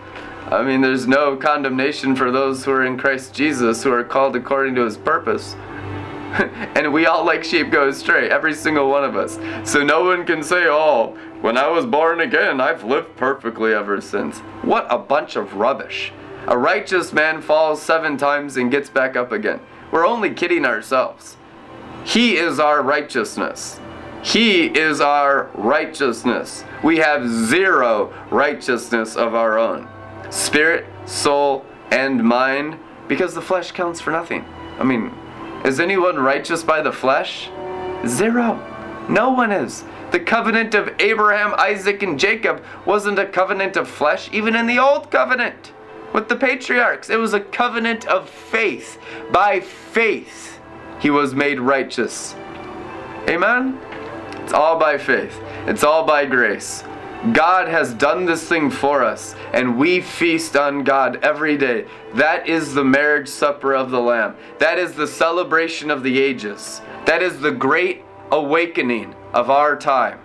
I 0.51 0.63
mean, 0.63 0.83
there's 0.83 1.07
no 1.07 1.35
condemnation 1.35 2.15
for 2.15 2.31
those 2.31 2.63
who 2.63 2.73
are 2.73 2.85
in 2.85 2.99
Christ 2.99 3.35
Jesus, 3.35 3.83
who 3.83 3.91
are 3.91 4.05
called 4.05 4.37
according 4.37 4.75
to 4.75 4.85
his 4.85 4.99
purpose. 4.99 5.55
and 6.75 6.93
we 6.93 7.07
all 7.07 7.25
like 7.25 7.43
sheep 7.43 7.71
go 7.71 7.89
astray, 7.89 8.29
every 8.29 8.53
single 8.53 8.91
one 8.91 9.03
of 9.03 9.17
us. 9.17 9.39
So 9.69 9.83
no 9.83 10.05
one 10.05 10.27
can 10.27 10.43
say, 10.43 10.67
oh, 10.67 11.17
when 11.41 11.57
I 11.57 11.69
was 11.69 11.87
born 11.87 12.21
again, 12.21 12.61
I've 12.61 12.85
lived 12.85 13.17
perfectly 13.17 13.73
ever 13.73 14.01
since. 14.03 14.41
What 14.61 14.87
a 14.91 14.99
bunch 14.99 15.37
of 15.37 15.55
rubbish. 15.55 16.13
A 16.49 16.59
righteous 16.59 17.15
man 17.15 17.41
falls 17.41 17.81
seven 17.81 18.19
times 18.19 18.59
and 18.59 18.71
gets 18.71 18.91
back 18.91 19.17
up 19.17 19.33
again. 19.33 19.61
We're 19.91 20.07
only 20.07 20.35
kidding 20.35 20.67
ourselves. 20.67 21.39
He 22.05 22.37
is 22.37 22.61
our 22.61 22.83
righteousness. 22.83 23.81
He 24.27 24.65
is 24.65 25.01
our 25.01 25.49
righteousness. 25.55 26.65
We 26.83 26.97
have 26.97 27.29
zero 27.29 28.13
righteousness 28.29 29.15
of 29.15 29.37
our 29.37 29.57
own 29.57 29.89
spirit, 30.31 30.85
soul, 31.05 31.65
and 31.93 32.25
mind 32.25 32.77
because 33.07 33.35
the 33.35 33.41
flesh 33.41 33.71
counts 33.71 34.01
for 34.01 34.11
nothing. 34.11 34.45
I 34.81 34.83
mean, 34.83 35.13
is 35.65 35.79
anyone 35.79 36.17
righteous 36.19 36.65
by 36.65 36.83
the 36.83 36.91
flesh? 36.91 37.51
Zero. 38.05 39.07
No 39.09 39.31
one 39.31 39.53
is. 39.53 39.85
The 40.11 40.19
covenant 40.19 40.75
of 40.75 40.91
Abraham, 40.99 41.55
Isaac, 41.57 42.03
and 42.03 42.19
Jacob 42.19 42.65
wasn't 42.85 43.21
a 43.21 43.27
covenant 43.27 43.77
of 43.77 43.87
flesh, 43.87 44.29
even 44.33 44.57
in 44.57 44.67
the 44.67 44.81
old 44.81 45.09
covenant 45.09 45.73
with 46.13 46.29
the 46.29 46.35
patriarchs. 46.35 47.11
It 47.11 47.21
was 47.21 47.33
a 47.33 47.41
covenant 47.41 48.09
of 48.09 48.29
faith. 48.29 48.99
By 49.31 49.61
faith, 49.61 50.59
he 50.99 51.11
was 51.11 51.33
made 51.33 51.61
righteous. 51.61 52.35
Amen? 53.29 53.79
It's 54.47 54.55
all 54.55 54.79
by 54.79 54.97
faith, 54.97 55.43
it's 55.67 55.83
all 55.83 56.07
by 56.07 56.25
grace. 56.25 56.85
God 57.33 57.67
has 57.67 57.93
done 57.93 58.27
this 58.27 58.49
thing 58.49 58.71
for 58.71 59.03
us, 59.03 59.35
and 59.53 59.77
we 59.77 60.01
feast 60.01 60.57
on 60.57 60.85
God 60.85 61.19
every 61.25 61.59
day. 61.59 61.87
That 62.15 62.47
is 62.47 62.73
the 62.73 62.85
marriage 62.85 63.27
supper 63.27 63.75
of 63.75 63.91
the 63.91 63.99
Lamb. 63.99 64.37
That 64.61 64.79
is 64.79 64.93
the 64.93 65.09
celebration 65.09 65.91
of 65.91 66.05
the 66.05 66.23
ages. 66.23 66.81
That 67.07 67.23
is 67.23 67.41
the 67.41 67.51
great 67.51 68.05
awakening 68.31 69.17
of 69.35 69.51
our 69.51 69.77
time. 69.77 70.21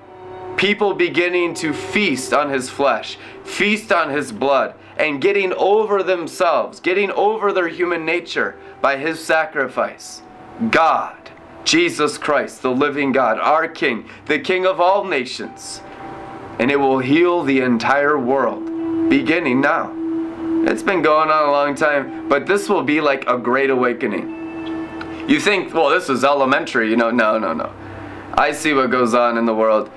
People 0.55 0.93
beginning 0.93 1.55
to 1.55 1.73
feast 1.73 2.31
on 2.31 2.51
His 2.51 2.69
flesh, 2.69 3.17
feast 3.43 3.91
on 3.91 4.12
His 4.12 4.31
blood, 4.31 4.75
and 4.97 5.19
getting 5.19 5.51
over 5.53 6.03
themselves, 6.03 6.79
getting 6.79 7.10
over 7.13 7.51
their 7.51 7.69
human 7.69 8.05
nature 8.05 8.55
by 8.81 8.97
His 8.97 9.19
sacrifice. 9.19 10.21
God 10.69 11.20
Jesus 11.63 12.17
Christ, 12.17 12.62
the 12.62 12.71
living 12.71 13.12
God, 13.12 13.39
our 13.39 13.67
King, 13.67 14.10
the 14.26 14.39
King 14.39 14.65
of 14.65 14.80
all 14.80 15.04
nations. 15.04 15.82
And 16.60 16.69
it 16.69 16.76
will 16.76 17.00
heal 17.00 17.43
the 17.43 17.62
entire 17.62 18.19
world, 18.19 19.10
beginning 19.10 19.62
now. 19.62 19.93
It's 20.67 20.84
been 20.84 21.02
going 21.02 21.30
on 21.30 21.50
a 21.50 21.52
long 21.52 21.76
time, 21.76 22.30
but 22.30 22.45
this 22.45 22.69
will 22.69 22.84
be 22.84 23.02
like 23.02 23.28
a 23.28 23.38
great 23.38 23.69
awakening. 23.69 25.28
You 25.28 25.39
think, 25.39 25.74
well, 25.74 25.89
this 25.89 26.10
is 26.10 26.24
elementary, 26.24 26.89
you 26.89 26.97
know? 26.97 27.10
No, 27.10 27.39
no, 27.39 27.54
no. 27.54 27.71
I 28.34 28.52
see 28.52 28.74
what 28.74 28.91
goes 28.91 29.13
on 29.13 29.38
in 29.38 29.45
the 29.45 29.56
world. 29.56 29.89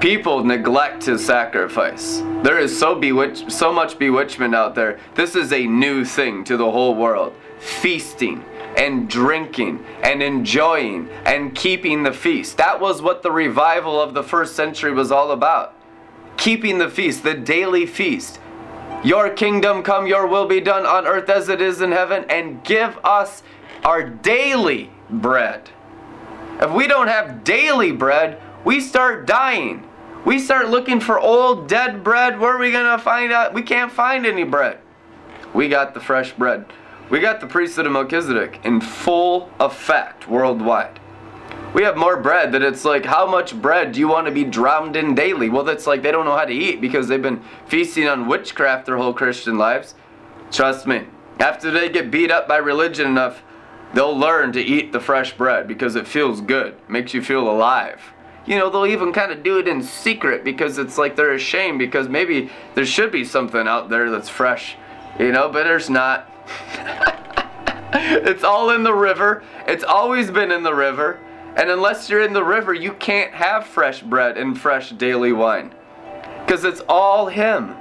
People 0.00 0.44
neglect 0.44 1.04
his 1.04 1.24
sacrifice. 1.24 2.18
There 2.42 2.58
is 2.58 2.78
so 2.78 2.94
bewitch- 2.94 3.50
so 3.50 3.72
much 3.72 3.98
bewitchment 3.98 4.54
out 4.54 4.74
there. 4.74 4.98
This 5.14 5.34
is 5.34 5.52
a 5.52 5.66
new 5.66 6.04
thing 6.04 6.44
to 6.44 6.56
the 6.56 6.70
whole 6.70 6.94
world. 6.94 7.34
Feasting 7.58 8.44
and 8.76 9.08
drinking 9.08 9.84
and 10.02 10.22
enjoying 10.22 11.08
and 11.24 11.54
keeping 11.54 12.02
the 12.02 12.12
feast. 12.12 12.56
That 12.58 12.80
was 12.80 13.00
what 13.00 13.22
the 13.22 13.30
revival 13.30 14.00
of 14.00 14.14
the 14.14 14.22
first 14.22 14.54
century 14.54 14.92
was 14.92 15.10
all 15.10 15.30
about. 15.30 15.74
Keeping 16.36 16.78
the 16.78 16.90
feast, 16.90 17.22
the 17.22 17.34
daily 17.34 17.86
feast. 17.86 18.38
Your 19.02 19.30
kingdom 19.30 19.82
come, 19.82 20.06
your 20.06 20.26
will 20.26 20.46
be 20.46 20.60
done 20.60 20.84
on 20.84 21.06
earth 21.06 21.28
as 21.28 21.48
it 21.48 21.60
is 21.60 21.80
in 21.80 21.92
heaven, 21.92 22.24
and 22.28 22.62
give 22.64 22.98
us 23.04 23.42
our 23.84 24.02
daily 24.02 24.90
bread. 25.08 25.70
If 26.60 26.72
we 26.72 26.86
don't 26.86 27.08
have 27.08 27.44
daily 27.44 27.92
bread, 27.92 28.40
we 28.64 28.80
start 28.80 29.26
dying. 29.26 29.88
We 30.24 30.38
start 30.38 30.68
looking 30.68 30.98
for 31.00 31.20
old 31.20 31.68
dead 31.68 32.02
bread. 32.02 32.40
Where 32.40 32.54
are 32.54 32.58
we 32.58 32.72
going 32.72 32.96
to 32.96 33.02
find 33.02 33.32
out? 33.32 33.54
We 33.54 33.62
can't 33.62 33.92
find 33.92 34.26
any 34.26 34.44
bread. 34.44 34.80
We 35.54 35.68
got 35.68 35.94
the 35.94 36.00
fresh 36.00 36.32
bread. 36.32 36.66
We 37.08 37.20
got 37.20 37.40
the 37.40 37.46
priesthood 37.46 37.86
of 37.86 37.92
Melchizedek 37.92 38.60
in 38.64 38.80
full 38.80 39.50
effect 39.60 40.28
worldwide. 40.28 40.98
We 41.72 41.82
have 41.82 41.96
more 41.96 42.16
bread 42.16 42.52
that 42.52 42.62
it's 42.62 42.84
like, 42.84 43.04
how 43.04 43.26
much 43.30 43.54
bread 43.60 43.92
do 43.92 44.00
you 44.00 44.08
want 44.08 44.26
to 44.26 44.32
be 44.32 44.44
drowned 44.44 44.96
in 44.96 45.14
daily? 45.14 45.48
Well, 45.48 45.62
that's 45.62 45.86
like 45.86 46.02
they 46.02 46.10
don't 46.10 46.24
know 46.24 46.36
how 46.36 46.44
to 46.44 46.52
eat 46.52 46.80
because 46.80 47.06
they've 47.06 47.22
been 47.22 47.42
feasting 47.66 48.08
on 48.08 48.26
witchcraft 48.26 48.86
their 48.86 48.96
whole 48.96 49.12
Christian 49.12 49.56
lives. 49.56 49.94
Trust 50.50 50.86
me, 50.86 51.04
after 51.38 51.70
they 51.70 51.88
get 51.88 52.10
beat 52.10 52.30
up 52.30 52.48
by 52.48 52.56
religion 52.56 53.06
enough, 53.06 53.42
they'll 53.94 54.16
learn 54.16 54.52
to 54.52 54.60
eat 54.60 54.90
the 54.90 55.00
fresh 55.00 55.36
bread 55.36 55.68
because 55.68 55.94
it 55.94 56.08
feels 56.08 56.40
good, 56.40 56.76
makes 56.88 57.14
you 57.14 57.22
feel 57.22 57.48
alive. 57.48 58.00
You 58.46 58.58
know, 58.58 58.70
they'll 58.70 58.86
even 58.86 59.12
kind 59.12 59.30
of 59.30 59.42
do 59.42 59.58
it 59.58 59.68
in 59.68 59.82
secret 59.82 60.44
because 60.44 60.78
it's 60.78 60.98
like 60.98 61.14
they're 61.14 61.34
ashamed 61.34 61.78
because 61.78 62.08
maybe 62.08 62.50
there 62.74 62.86
should 62.86 63.12
be 63.12 63.24
something 63.24 63.68
out 63.68 63.90
there 63.90 64.10
that's 64.10 64.28
fresh, 64.28 64.76
you 65.20 65.30
know, 65.30 65.48
but 65.50 65.64
there's 65.64 65.90
not. 65.90 66.32
it's 67.92 68.44
all 68.44 68.70
in 68.70 68.82
the 68.82 68.94
river. 68.94 69.42
It's 69.66 69.84
always 69.84 70.30
been 70.30 70.50
in 70.50 70.62
the 70.62 70.74
river. 70.74 71.18
And 71.56 71.70
unless 71.70 72.10
you're 72.10 72.22
in 72.22 72.34
the 72.34 72.44
river, 72.44 72.74
you 72.74 72.92
can't 72.92 73.32
have 73.32 73.66
fresh 73.66 74.02
bread 74.02 74.36
and 74.36 74.58
fresh 74.60 74.90
daily 74.90 75.32
wine. 75.32 75.74
Because 76.44 76.64
it's 76.64 76.82
all 76.88 77.28
Him. 77.28 77.74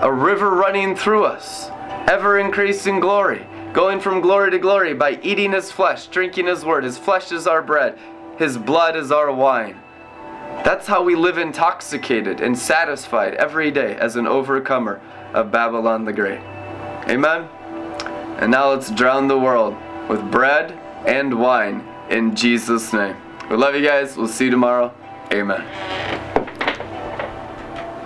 A 0.00 0.12
river 0.12 0.50
running 0.50 0.94
through 0.94 1.24
us, 1.24 1.70
ever 2.08 2.38
increasing 2.38 3.00
glory, 3.00 3.46
going 3.72 4.00
from 4.00 4.20
glory 4.20 4.50
to 4.52 4.58
glory 4.58 4.94
by 4.94 5.18
eating 5.22 5.52
His 5.52 5.72
flesh, 5.72 6.06
drinking 6.06 6.46
His 6.46 6.64
word. 6.64 6.84
His 6.84 6.98
flesh 6.98 7.32
is 7.32 7.46
our 7.46 7.62
bread, 7.62 7.98
His 8.38 8.56
blood 8.56 8.96
is 8.96 9.10
our 9.10 9.32
wine. 9.32 9.80
That's 10.62 10.86
how 10.86 11.02
we 11.02 11.14
live 11.16 11.36
intoxicated 11.36 12.40
and 12.40 12.56
satisfied 12.56 13.34
every 13.34 13.70
day 13.70 13.96
as 13.96 14.16
an 14.16 14.26
overcomer 14.26 15.00
of 15.34 15.50
Babylon 15.50 16.04
the 16.04 16.12
Great. 16.12 16.40
Amen? 17.08 17.48
And 18.38 18.50
now 18.50 18.70
let's 18.70 18.90
drown 18.90 19.28
the 19.28 19.38
world 19.38 19.76
with 20.08 20.30
bread 20.30 20.72
and 21.06 21.38
wine 21.38 21.86
in 22.10 22.34
Jesus' 22.34 22.92
name. 22.92 23.16
We 23.50 23.56
love 23.56 23.74
you 23.74 23.86
guys. 23.86 24.16
We'll 24.16 24.28
see 24.28 24.46
you 24.46 24.50
tomorrow. 24.50 24.92
Amen. 25.32 26.33